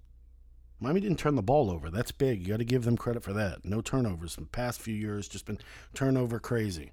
Miami 0.80 1.00
didn't 1.00 1.18
turn 1.18 1.34
the 1.34 1.42
ball 1.42 1.70
over. 1.70 1.90
That's 1.90 2.10
big. 2.10 2.40
You 2.40 2.48
got 2.48 2.56
to 2.56 2.64
give 2.64 2.84
them 2.84 2.96
credit 2.96 3.22
for 3.22 3.32
that. 3.34 3.64
No 3.64 3.80
turnovers. 3.80 4.36
In 4.36 4.44
the 4.44 4.50
past 4.50 4.80
few 4.80 4.94
years, 4.94 5.28
just 5.28 5.44
been 5.44 5.58
turnover 5.94 6.38
crazy. 6.38 6.92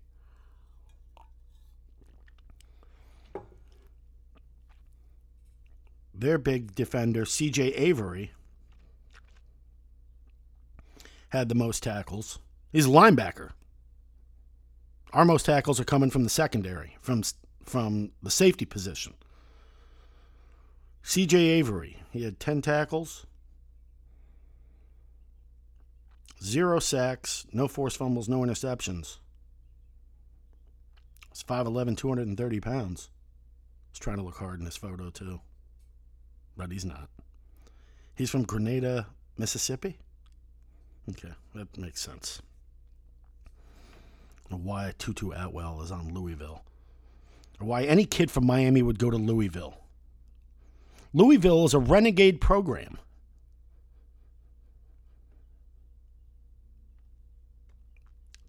Their 6.13 6.37
big 6.37 6.75
defender, 6.75 7.23
CJ 7.23 7.73
Avery, 7.77 8.31
had 11.29 11.47
the 11.47 11.55
most 11.55 11.83
tackles. 11.83 12.39
He's 12.71 12.87
a 12.87 12.89
linebacker. 12.89 13.51
Our 15.13 15.25
most 15.25 15.45
tackles 15.45 15.79
are 15.79 15.85
coming 15.85 16.09
from 16.09 16.23
the 16.23 16.29
secondary, 16.29 16.97
from 16.99 17.23
from 17.63 18.11
the 18.23 18.31
safety 18.31 18.65
position. 18.65 19.13
C.J. 21.03 21.37
Avery, 21.37 21.97
he 22.11 22.23
had 22.23 22.39
10 22.39 22.61
tackles, 22.61 23.25
zero 26.43 26.79
sacks, 26.79 27.45
no 27.51 27.67
forced 27.67 27.97
fumbles, 27.97 28.29
no 28.29 28.39
interceptions. 28.41 29.17
He's 31.29 31.43
5'11, 31.43 31.97
230 31.97 32.59
pounds. 32.59 33.09
He's 33.91 33.99
trying 33.99 34.17
to 34.17 34.23
look 34.23 34.37
hard 34.37 34.59
in 34.59 34.65
this 34.65 34.77
photo, 34.77 35.09
too. 35.09 35.41
But 36.55 36.71
he's 36.71 36.85
not. 36.85 37.09
He's 38.15 38.29
from 38.29 38.43
Grenada, 38.43 39.07
Mississippi? 39.37 39.97
Okay, 41.09 41.33
that 41.53 41.77
makes 41.77 42.01
sense 42.01 42.41
why 44.49 44.93
Tutu 44.97 45.31
Atwell 45.31 45.81
is 45.81 45.91
on 45.91 46.13
Louisville, 46.13 46.63
or 47.59 47.67
why 47.67 47.83
any 47.83 48.05
kid 48.05 48.31
from 48.31 48.45
Miami 48.45 48.81
would 48.81 48.99
go 48.99 49.09
to 49.09 49.17
Louisville. 49.17 49.77
Louisville 51.13 51.65
is 51.65 51.73
a 51.73 51.79
renegade 51.79 52.39
program. 52.39 52.97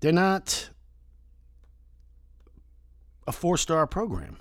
They're 0.01 0.13
not 0.13 0.71
a 3.27 3.33
four-star 3.33 3.87
program. 3.87 4.39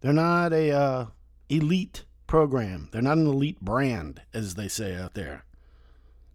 They're 0.00 0.12
not 0.12 0.52
a 0.52 0.70
uh, 0.70 1.06
elite 1.48 2.04
program. 2.26 2.88
They're 2.92 3.02
not 3.02 3.18
an 3.18 3.26
elite 3.26 3.60
brand, 3.60 4.22
as 4.32 4.54
they 4.54 4.68
say 4.68 4.94
out 4.94 5.14
there. 5.14 5.44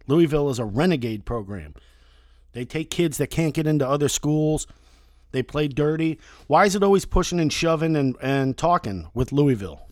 Louisville 0.06 0.50
is 0.50 0.58
a 0.58 0.64
renegade 0.64 1.24
program. 1.24 1.74
They 2.52 2.64
take 2.64 2.90
kids 2.90 3.18
that 3.18 3.28
can't 3.28 3.54
get 3.54 3.66
into 3.66 3.86
other 3.86 4.08
schools. 4.08 4.66
They 5.32 5.42
play 5.42 5.68
dirty. 5.68 6.18
Why 6.46 6.64
is 6.64 6.74
it 6.74 6.82
always 6.82 7.04
pushing 7.04 7.40
and 7.40 7.52
shoving 7.52 7.96
and, 7.96 8.16
and 8.22 8.56
talking 8.56 9.08
with 9.12 9.32
Louisville? 9.32 9.82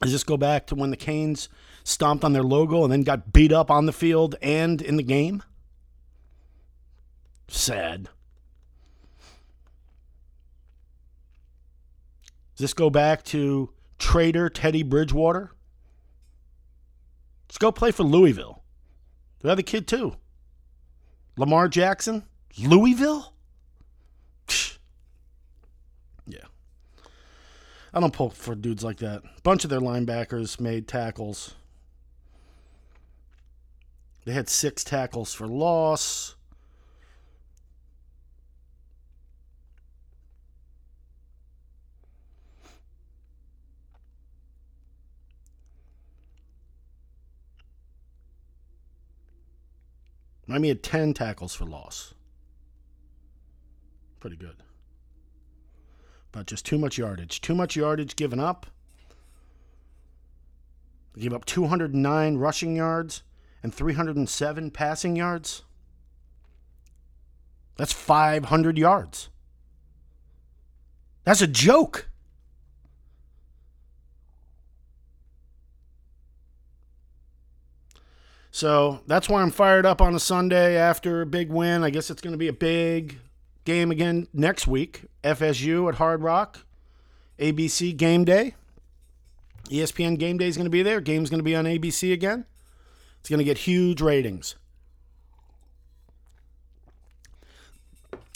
I 0.00 0.06
just 0.06 0.26
go 0.26 0.36
back 0.36 0.66
to 0.68 0.74
when 0.74 0.90
the 0.90 0.96
Canes 0.96 1.48
stomped 1.84 2.24
on 2.24 2.32
their 2.32 2.42
logo 2.42 2.84
and 2.84 2.92
then 2.92 3.02
got 3.02 3.32
beat 3.32 3.52
up 3.52 3.70
on 3.70 3.86
the 3.86 3.92
field 3.92 4.36
and 4.40 4.80
in 4.80 4.96
the 4.96 5.02
game. 5.02 5.42
Sad. 7.50 8.08
Does 12.54 12.58
this 12.58 12.74
go 12.74 12.90
back 12.90 13.24
to 13.24 13.70
traitor 13.98 14.48
Teddy 14.48 14.84
Bridgewater? 14.84 15.50
Let's 17.48 17.58
go 17.58 17.72
play 17.72 17.90
for 17.90 18.04
Louisville. 18.04 18.62
The 19.40 19.50
other 19.50 19.62
kid, 19.62 19.88
too. 19.88 20.14
Lamar 21.36 21.68
Jackson? 21.68 22.22
Louisville? 22.56 23.32
yeah. 26.26 26.44
I 27.92 27.98
don't 27.98 28.12
pull 28.12 28.30
for 28.30 28.54
dudes 28.54 28.84
like 28.84 28.98
that. 28.98 29.22
A 29.24 29.40
bunch 29.42 29.64
of 29.64 29.70
their 29.70 29.80
linebackers 29.80 30.60
made 30.60 30.86
tackles. 30.86 31.54
They 34.24 34.32
had 34.32 34.48
six 34.48 34.84
tackles 34.84 35.34
for 35.34 35.48
loss. 35.48 36.36
Miami 50.50 50.66
had 50.66 50.82
10 50.82 51.14
tackles 51.14 51.54
for 51.54 51.64
loss. 51.64 52.12
Pretty 54.18 54.34
good. 54.34 54.56
But 56.32 56.46
just 56.48 56.66
too 56.66 56.76
much 56.76 56.98
yardage. 56.98 57.40
Too 57.40 57.54
much 57.54 57.76
yardage 57.76 58.16
given 58.16 58.40
up. 58.40 58.66
They 61.14 61.22
gave 61.22 61.32
up 61.32 61.44
209 61.44 62.36
rushing 62.36 62.74
yards 62.74 63.22
and 63.62 63.72
307 63.72 64.72
passing 64.72 65.14
yards. 65.14 65.62
That's 67.76 67.92
500 67.92 68.76
yards. 68.76 69.28
That's 71.22 71.42
a 71.42 71.46
joke. 71.46 72.09
So 78.50 79.00
that's 79.06 79.28
why 79.28 79.42
I'm 79.42 79.50
fired 79.50 79.86
up 79.86 80.00
on 80.00 80.14
a 80.14 80.20
Sunday 80.20 80.76
after 80.76 81.22
a 81.22 81.26
big 81.26 81.50
win. 81.50 81.84
I 81.84 81.90
guess 81.90 82.10
it's 82.10 82.20
going 82.20 82.32
to 82.32 82.38
be 82.38 82.48
a 82.48 82.52
big 82.52 83.18
game 83.64 83.90
again 83.90 84.26
next 84.32 84.66
week. 84.66 85.04
FSU 85.22 85.88
at 85.88 85.96
Hard 85.96 86.22
Rock, 86.22 86.64
ABC 87.38 87.96
game 87.96 88.24
day. 88.24 88.54
ESPN 89.68 90.18
game 90.18 90.36
day 90.36 90.48
is 90.48 90.56
going 90.56 90.64
to 90.64 90.70
be 90.70 90.82
there. 90.82 91.00
Game's 91.00 91.30
going 91.30 91.38
to 91.38 91.44
be 91.44 91.54
on 91.54 91.64
ABC 91.64 92.12
again. 92.12 92.44
It's 93.20 93.28
going 93.28 93.38
to 93.38 93.44
get 93.44 93.58
huge 93.58 94.00
ratings. 94.00 94.56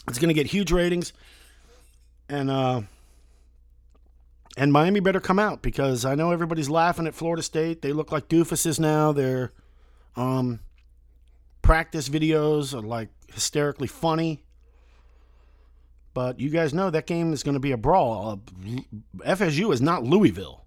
It's 0.07 0.19
going 0.19 0.29
to 0.29 0.35
get 0.35 0.47
huge 0.47 0.71
ratings. 0.71 1.13
And 2.29 2.51
uh 2.51 2.83
and 4.57 4.73
Miami 4.73 5.01
better 5.01 5.21
come 5.21 5.39
out 5.39 5.63
because 5.63 6.05
I 6.05 6.15
know 6.15 6.31
everybody's 6.31 6.71
laughing 6.71 7.07
at 7.07 7.15
Florida 7.15 7.43
State. 7.43 7.83
They 7.83 7.93
look 7.93 8.13
like 8.13 8.29
doofuses 8.29 8.79
now. 8.79 9.11
They're 9.11 9.53
um, 10.17 10.61
practice 11.63 12.09
videos 12.09 12.75
are 12.75 12.87
like 12.87 13.09
hysterically 13.33 13.89
funny. 13.89 14.45
But 16.13 16.39
you 16.39 16.49
guys 16.49 16.73
know 16.73 16.91
that 16.91 17.07
game 17.07 17.33
is 17.33 17.43
going 17.43 17.55
to 17.55 17.61
be 17.61 17.73
a 17.73 17.77
brawl. 17.77 18.41
Uh, 18.65 19.35
FSU 19.35 19.73
is 19.73 19.81
not 19.81 20.05
Louisville. 20.05 20.65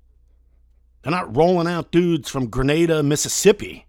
They're 1.01 1.11
not 1.11 1.37
rolling 1.37 1.67
out 1.67 1.91
dudes 1.91 2.29
from 2.29 2.49
Grenada, 2.49 3.01
Mississippi, 3.01 3.85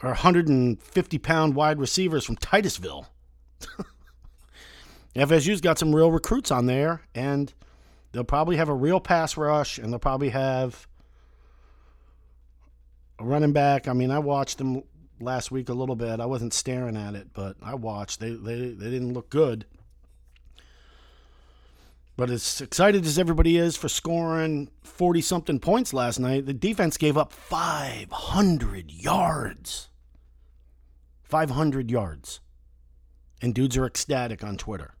or 0.00 0.10
150 0.10 1.18
pound 1.18 1.54
wide 1.56 1.80
receivers 1.80 2.24
from 2.24 2.36
Titusville. 2.36 3.08
FSU's 5.16 5.60
got 5.60 5.78
some 5.78 5.92
real 5.92 6.12
recruits 6.12 6.52
on 6.52 6.66
there, 6.66 7.02
and 7.16 7.52
they'll 8.12 8.22
probably 8.22 8.56
have 8.58 8.68
a 8.68 8.74
real 8.74 9.00
pass 9.00 9.36
rush, 9.36 9.78
and 9.78 9.92
they'll 9.92 9.98
probably 9.98 10.28
have 10.28 10.86
running 13.20 13.52
back. 13.52 13.88
I 13.88 13.92
mean, 13.92 14.10
I 14.10 14.18
watched 14.18 14.58
them 14.58 14.82
last 15.20 15.50
week 15.50 15.68
a 15.68 15.74
little 15.74 15.96
bit. 15.96 16.20
I 16.20 16.26
wasn't 16.26 16.54
staring 16.54 16.96
at 16.96 17.14
it, 17.14 17.28
but 17.32 17.56
I 17.62 17.74
watched. 17.74 18.20
They 18.20 18.30
they 18.30 18.70
they 18.70 18.90
didn't 18.90 19.12
look 19.12 19.30
good. 19.30 19.66
But 22.16 22.30
as 22.30 22.60
excited 22.60 23.06
as 23.06 23.16
everybody 23.16 23.56
is 23.56 23.76
for 23.76 23.88
scoring 23.88 24.70
40 24.82 25.20
something 25.20 25.60
points 25.60 25.94
last 25.94 26.18
night, 26.18 26.46
the 26.46 26.52
defense 26.52 26.96
gave 26.96 27.16
up 27.16 27.32
500 27.32 28.90
yards. 28.90 29.88
500 31.22 31.92
yards. 31.92 32.40
And 33.40 33.54
dudes 33.54 33.76
are 33.76 33.86
ecstatic 33.86 34.42
on 34.42 34.56
Twitter. 34.56 34.94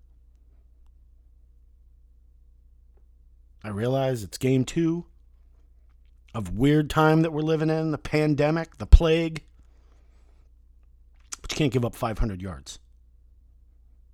I 3.64 3.70
realize 3.70 4.22
it's 4.22 4.38
game 4.38 4.64
two 4.64 5.06
of 6.34 6.56
weird 6.56 6.90
time 6.90 7.22
that 7.22 7.32
we're 7.32 7.42
living 7.42 7.70
in, 7.70 7.90
the 7.90 7.98
pandemic, 7.98 8.76
the 8.78 8.86
plague. 8.86 9.42
But 11.40 11.52
you 11.52 11.56
can't 11.56 11.72
give 11.72 11.84
up 11.84 11.94
500 11.94 12.42
yards. 12.42 12.78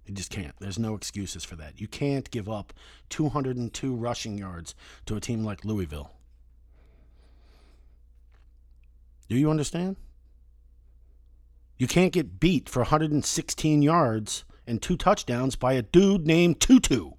You 0.07 0.15
just 0.15 0.31
can't. 0.31 0.55
There's 0.61 0.79
no 0.79 0.95
excuses 0.95 1.45
for 1.45 1.57
that. 1.57 1.81
You 1.81 1.89
can't 1.89 2.31
give 2.31 2.49
up 2.49 2.73
202 3.09 3.95
rushing 3.95 4.39
yards 4.39 4.75
to 5.07 5.17
a 5.17 5.21
team 5.21 5.45
like 5.45 5.65
Louisville. 5.65 6.13
Do 9.29 9.37
you 9.37 9.51
understand? 9.51 9.97
You 11.79 11.87
can't 11.87 12.13
get 12.13 12.39
beat 12.39 12.69
for 12.69 12.81
116 12.81 13.83
yards 13.83 14.45
and 14.67 14.81
two 14.81 14.97
touchdowns 14.97 15.57
by 15.57 15.73
a 15.73 15.83
dude 15.83 16.27
named 16.27 16.61
Tutu. 16.61 17.13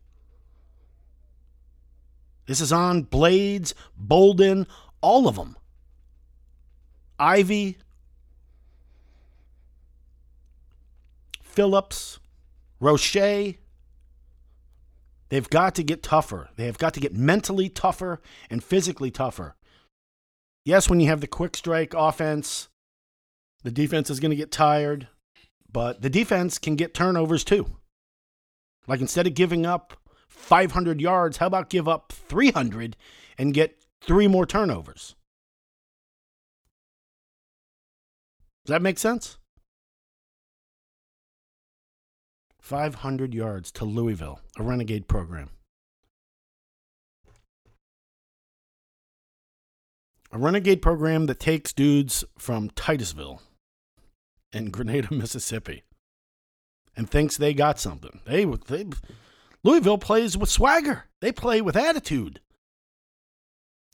This 2.45 2.61
is 2.61 2.71
on 2.71 3.03
Blades, 3.03 3.73
Bolden, 3.97 4.67
all 5.01 5.27
of 5.27 5.35
them. 5.35 5.57
Ivy, 7.17 7.77
Phillips, 11.41 12.19
Roche. 12.79 13.55
They've 15.29 15.49
got 15.49 15.75
to 15.75 15.83
get 15.83 16.03
tougher. 16.03 16.49
They 16.55 16.65
have 16.65 16.77
got 16.77 16.93
to 16.95 16.99
get 16.99 17.13
mentally 17.13 17.69
tougher 17.69 18.21
and 18.49 18.63
physically 18.63 19.09
tougher. 19.09 19.55
Yes, 20.65 20.89
when 20.89 20.99
you 20.99 21.07
have 21.07 21.21
the 21.21 21.27
quick 21.27 21.55
strike 21.55 21.93
offense, 21.95 22.67
the 23.63 23.71
defense 23.71 24.09
is 24.09 24.19
going 24.19 24.31
to 24.31 24.35
get 24.35 24.51
tired, 24.51 25.07
but 25.71 26.01
the 26.01 26.09
defense 26.09 26.59
can 26.59 26.75
get 26.75 26.93
turnovers 26.93 27.43
too. 27.43 27.77
Like 28.87 29.01
instead 29.01 29.25
of 29.25 29.33
giving 29.33 29.65
up 29.65 29.97
500 30.35 31.01
yards, 31.01 31.37
how 31.37 31.47
about 31.47 31.69
give 31.69 31.87
up 31.87 32.11
300 32.11 32.95
and 33.37 33.53
get 33.53 33.85
three 34.01 34.27
more 34.27 34.45
turnovers. 34.45 35.15
Does 38.65 38.71
that 38.73 38.81
make 38.81 38.97
sense? 38.97 39.37
500 42.59 43.33
yards 43.33 43.71
to 43.73 43.85
Louisville, 43.85 44.39
a 44.57 44.63
renegade 44.63 45.07
program. 45.07 45.49
A 50.31 50.37
renegade 50.39 50.81
program 50.81 51.27
that 51.27 51.39
takes 51.39 51.71
dudes 51.71 52.23
from 52.37 52.71
Titusville 52.71 53.41
and 54.51 54.71
Grenada, 54.71 55.07
Mississippi, 55.13 55.83
and 56.97 57.09
thinks 57.09 57.37
they 57.37 57.53
got 57.53 57.79
something. 57.79 58.19
They, 58.25 58.45
they 58.45 58.87
Louisville 59.65 59.97
plays 59.97 60.37
with 60.37 60.51
swagger. 60.51 61.05
They 61.21 61.31
play 61.31 61.59
with 61.59 61.75
attitude. 61.75 62.39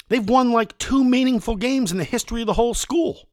They've 0.09 0.27
won 0.27 0.51
like 0.51 0.77
two 0.77 1.01
meaningful 1.01 1.55
games 1.55 1.93
in 1.93 1.97
the 1.97 2.03
history 2.03 2.41
of 2.41 2.47
the 2.47 2.53
whole 2.53 2.73
school. 2.73 3.29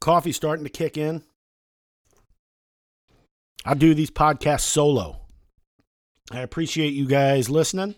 Coffee 0.00 0.32
starting 0.32 0.64
to 0.64 0.70
kick 0.70 0.96
in. 0.96 1.22
I 3.66 3.74
do 3.74 3.92
these 3.92 4.10
podcasts 4.10 4.60
solo. 4.60 5.26
I 6.32 6.40
appreciate 6.40 6.94
you 6.94 7.06
guys 7.06 7.50
listening. 7.50 7.96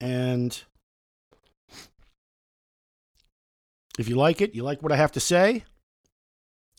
And 0.00 0.62
if 4.00 4.08
you 4.08 4.16
like 4.16 4.40
it, 4.40 4.54
you 4.54 4.62
like 4.62 4.82
what 4.82 4.92
I 4.92 4.96
have 4.96 5.12
to 5.12 5.20
say, 5.20 5.64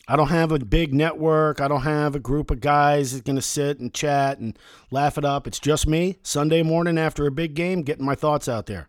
I 0.08 0.16
don't 0.16 0.28
have 0.28 0.50
a 0.50 0.58
big 0.58 0.92
network. 0.92 1.60
I 1.60 1.68
don't 1.68 1.82
have 1.82 2.16
a 2.16 2.20
group 2.20 2.50
of 2.50 2.60
guys 2.60 3.12
that's 3.12 3.22
going 3.22 3.36
to 3.36 3.42
sit 3.42 3.78
and 3.78 3.94
chat 3.94 4.38
and 4.38 4.58
laugh 4.90 5.16
it 5.16 5.24
up. 5.24 5.46
It's 5.46 5.60
just 5.60 5.86
me, 5.86 6.18
Sunday 6.22 6.62
morning 6.62 6.98
after 6.98 7.26
a 7.26 7.30
big 7.30 7.54
game, 7.54 7.82
getting 7.82 8.04
my 8.04 8.16
thoughts 8.16 8.48
out 8.48 8.66
there. 8.66 8.88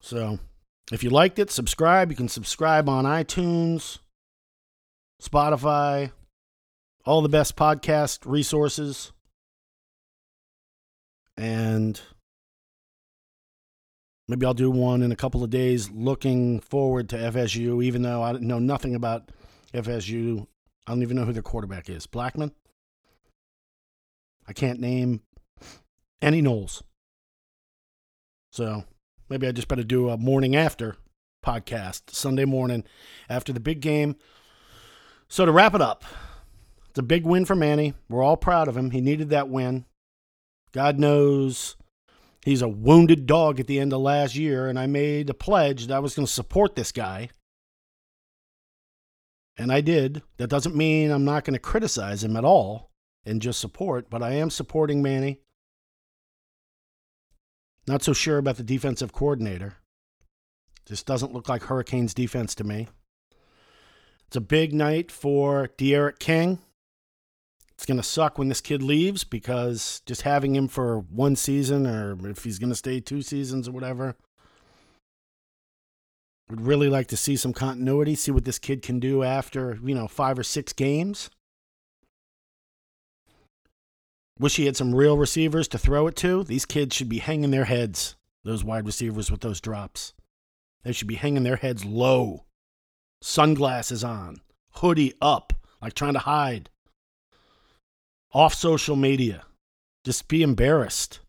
So, 0.00 0.38
if 0.90 1.04
you 1.04 1.10
liked 1.10 1.38
it, 1.38 1.50
subscribe. 1.50 2.10
You 2.10 2.16
can 2.16 2.28
subscribe 2.28 2.88
on 2.88 3.04
iTunes, 3.04 3.98
Spotify, 5.22 6.12
all 7.04 7.20
the 7.20 7.28
best 7.28 7.56
podcast 7.56 8.20
resources. 8.24 9.12
And 11.36 12.00
maybe 14.28 14.46
I'll 14.46 14.54
do 14.54 14.70
one 14.70 15.02
in 15.02 15.10
a 15.10 15.16
couple 15.16 15.42
of 15.42 15.50
days 15.50 15.90
looking 15.90 16.60
forward 16.60 17.08
to 17.08 17.16
FSU, 17.16 17.82
even 17.82 18.02
though 18.02 18.22
I 18.22 18.32
know 18.32 18.58
nothing 18.58 18.94
about 18.94 19.30
FSU. 19.72 20.46
I 20.86 20.92
don't 20.92 21.02
even 21.02 21.16
know 21.16 21.24
who 21.24 21.32
their 21.32 21.42
quarterback 21.42 21.88
is. 21.88 22.06
Blackman? 22.06 22.52
I 24.46 24.52
can't 24.52 24.80
name 24.80 25.22
any 26.22 26.40
Noles. 26.40 26.82
So 28.52 28.84
maybe 29.28 29.46
I 29.46 29.52
just 29.52 29.68
better 29.68 29.82
do 29.82 30.08
a 30.08 30.16
morning 30.16 30.56
after 30.56 30.96
podcast, 31.44 32.10
Sunday 32.10 32.44
morning 32.44 32.84
after 33.28 33.52
the 33.52 33.60
big 33.60 33.80
game. 33.80 34.16
So 35.28 35.44
to 35.44 35.52
wrap 35.52 35.74
it 35.74 35.82
up, 35.82 36.04
it's 36.88 36.98
a 36.98 37.02
big 37.02 37.26
win 37.26 37.44
for 37.44 37.54
Manny. 37.54 37.94
We're 38.08 38.22
all 38.22 38.36
proud 38.36 38.68
of 38.68 38.76
him. 38.76 38.90
He 38.90 39.00
needed 39.00 39.30
that 39.30 39.48
win. 39.48 39.84
God 40.72 40.98
knows 40.98 41.76
he's 42.48 42.62
a 42.62 42.68
wounded 42.68 43.26
dog 43.26 43.60
at 43.60 43.66
the 43.66 43.78
end 43.78 43.92
of 43.92 44.00
last 44.00 44.34
year, 44.34 44.68
and 44.68 44.78
I 44.78 44.86
made 44.86 45.28
a 45.28 45.34
pledge 45.34 45.86
that 45.86 45.94
I 45.94 45.98
was 45.98 46.14
going 46.14 46.26
to 46.26 46.32
support 46.32 46.74
this 46.74 46.92
guy. 46.92 47.28
And 49.56 49.70
I 49.70 49.80
did. 49.80 50.22
That 50.38 50.48
doesn't 50.48 50.76
mean 50.76 51.10
I'm 51.10 51.24
not 51.24 51.44
going 51.44 51.54
to 51.54 51.60
criticize 51.60 52.24
him 52.24 52.36
at 52.36 52.44
all 52.44 52.90
and 53.24 53.42
just 53.42 53.60
support, 53.60 54.08
but 54.08 54.22
I 54.22 54.32
am 54.32 54.50
supporting 54.50 55.02
Manny. 55.02 55.40
Not 57.86 58.02
so 58.02 58.12
sure 58.12 58.38
about 58.38 58.56
the 58.56 58.62
defensive 58.62 59.12
coordinator. 59.12 59.76
Just 60.86 61.06
doesn't 61.06 61.34
look 61.34 61.48
like 61.48 61.64
Hurricanes 61.64 62.14
defense 62.14 62.54
to 62.54 62.64
me. 62.64 62.88
It's 64.28 64.36
a 64.36 64.40
big 64.40 64.72
night 64.72 65.10
for 65.10 65.68
D'Eriq 65.76 66.18
King. 66.18 66.60
It's 67.78 67.86
going 67.86 67.96
to 67.96 68.02
suck 68.02 68.38
when 68.38 68.48
this 68.48 68.60
kid 68.60 68.82
leaves 68.82 69.22
because 69.22 70.02
just 70.04 70.22
having 70.22 70.56
him 70.56 70.66
for 70.66 70.98
one 70.98 71.36
season 71.36 71.86
or 71.86 72.28
if 72.28 72.42
he's 72.42 72.58
going 72.58 72.70
to 72.70 72.76
stay 72.76 72.98
two 72.98 73.22
seasons 73.22 73.68
or 73.68 73.72
whatever, 73.72 74.16
would 76.50 76.60
really 76.60 76.88
like 76.88 77.06
to 77.06 77.16
see 77.16 77.36
some 77.36 77.52
continuity, 77.52 78.16
see 78.16 78.32
what 78.32 78.44
this 78.44 78.58
kid 78.58 78.82
can 78.82 78.98
do 78.98 79.22
after, 79.22 79.78
you 79.84 79.94
know, 79.94 80.08
five 80.08 80.36
or 80.40 80.42
six 80.42 80.72
games. 80.72 81.30
Wish 84.40 84.56
he 84.56 84.66
had 84.66 84.76
some 84.76 84.92
real 84.92 85.16
receivers 85.16 85.68
to 85.68 85.78
throw 85.78 86.08
it 86.08 86.16
to. 86.16 86.42
These 86.42 86.66
kids 86.66 86.96
should 86.96 87.08
be 87.08 87.18
hanging 87.18 87.52
their 87.52 87.66
heads, 87.66 88.16
those 88.42 88.64
wide 88.64 88.86
receivers 88.86 89.30
with 89.30 89.40
those 89.40 89.60
drops. 89.60 90.14
They 90.82 90.90
should 90.90 91.06
be 91.06 91.14
hanging 91.14 91.44
their 91.44 91.56
heads 91.56 91.84
low, 91.84 92.44
sunglasses 93.22 94.02
on, 94.02 94.40
hoodie 94.72 95.14
up, 95.22 95.52
like 95.80 95.94
trying 95.94 96.14
to 96.14 96.20
hide, 96.20 96.70
off 98.32 98.54
social 98.54 98.96
media. 98.96 99.44
Just 100.04 100.28
be 100.28 100.42
embarrassed. 100.42 101.20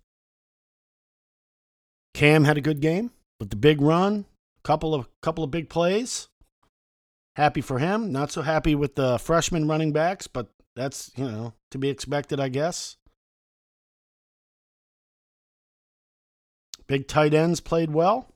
Cam 2.14 2.44
had 2.44 2.58
a 2.58 2.62
good 2.62 2.82
game 2.82 3.12
with 3.40 3.50
the 3.50 3.56
big 3.56 3.82
run, 3.82 4.26
couple 4.64 4.94
of 4.94 5.08
couple 5.22 5.44
of 5.44 5.52
big 5.52 5.70
plays. 5.70 6.28
Happy 7.36 7.62
for 7.62 7.80
him. 7.80 8.12
Not 8.12 8.32
so 8.32 8.42
happy 8.42 8.76
with 8.76 8.96
the 8.96 9.18
freshman 9.20 9.68
running 9.68 9.94
backs, 9.94 10.28
but 10.28 10.50
that's 10.76 11.12
you 11.16 11.26
know 11.26 11.54
to 11.72 11.78
be 11.78 11.90
expected, 11.90 12.40
I 12.40 12.50
guess. 12.50 12.98
Big 16.88 17.08
tight 17.08 17.34
ends 17.34 17.60
played 17.60 17.92
well. 17.92 18.34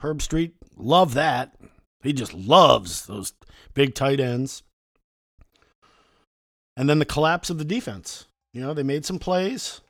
Herbstreit, 0.00 0.52
love 0.76 1.14
that. 1.14 1.56
He 2.02 2.12
just 2.12 2.32
loves 2.32 3.06
those 3.06 3.34
big 3.74 3.94
tight 3.94 4.20
ends. 4.20 4.62
And 6.80 6.88
then 6.88 6.98
the 6.98 7.04
collapse 7.04 7.50
of 7.50 7.58
the 7.58 7.64
defense. 7.66 8.24
You 8.54 8.62
know, 8.62 8.72
they 8.72 8.82
made 8.82 9.04
some 9.04 9.18
plays. 9.18 9.82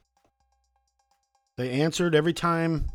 They 1.56 1.70
answered 1.70 2.16
every 2.16 2.32
time. 2.32 2.90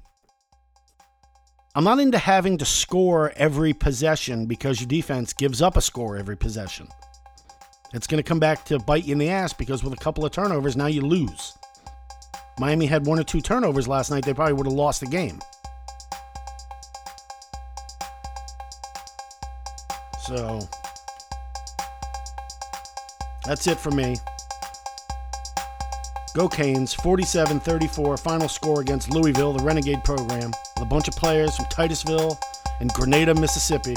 I'm 1.76 1.86
not 1.86 2.00
into 2.00 2.18
having 2.18 2.58
to 2.58 2.66
score 2.66 3.32
every 3.38 3.72
possession 3.72 4.48
because 4.48 4.82
your 4.82 4.90
defense 4.90 5.32
gives 5.32 5.62
up 5.62 5.78
a 5.78 5.82
score 5.82 6.18
every 6.18 6.36
possession. 6.36 6.90
It's 7.94 8.06
going 8.06 8.22
to 8.22 8.28
come 8.28 8.38
back 8.38 8.66
to 8.66 8.80
bite 8.80 9.06
you 9.06 9.14
in 9.14 9.18
the 9.18 9.30
ass 9.30 9.54
because 9.54 9.82
with 9.82 9.94
a 9.94 10.04
couple 10.04 10.26
of 10.26 10.34
turnovers, 10.34 10.76
now 10.76 10.88
you 10.88 11.00
lose. 11.00 11.54
Miami 12.60 12.88
had 12.88 13.06
one 13.06 13.18
or 13.18 13.24
two 13.24 13.40
turnovers 13.40 13.88
last 13.88 14.12
night, 14.12 14.26
they 14.26 14.34
probably 14.34 14.56
would 14.56 14.68
have 14.68 14.74
lost 14.74 15.00
the 15.00 15.08
game. 15.08 15.40
So 20.22 20.68
that's 23.46 23.68
it 23.68 23.78
for 23.78 23.92
me. 23.92 24.18
Go 26.34 26.50
Canes, 26.50 26.94
47 26.94 27.60
34, 27.62 28.18
final 28.18 28.50
score 28.50 28.82
against 28.82 29.10
Louisville, 29.10 29.54
the 29.54 29.64
Renegade 29.64 30.04
program, 30.04 30.52
with 30.76 30.84
a 30.84 30.86
bunch 30.86 31.08
of 31.08 31.16
players 31.16 31.56
from 31.56 31.66
Titusville 31.68 32.38
and 32.82 32.92
Grenada, 32.94 33.34
Mississippi. 33.34 33.96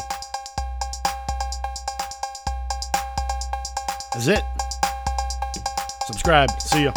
That's 4.13 4.29
it. 4.29 4.45
Subscribe. 6.07 6.51
See 6.61 6.85
ya. 6.85 6.93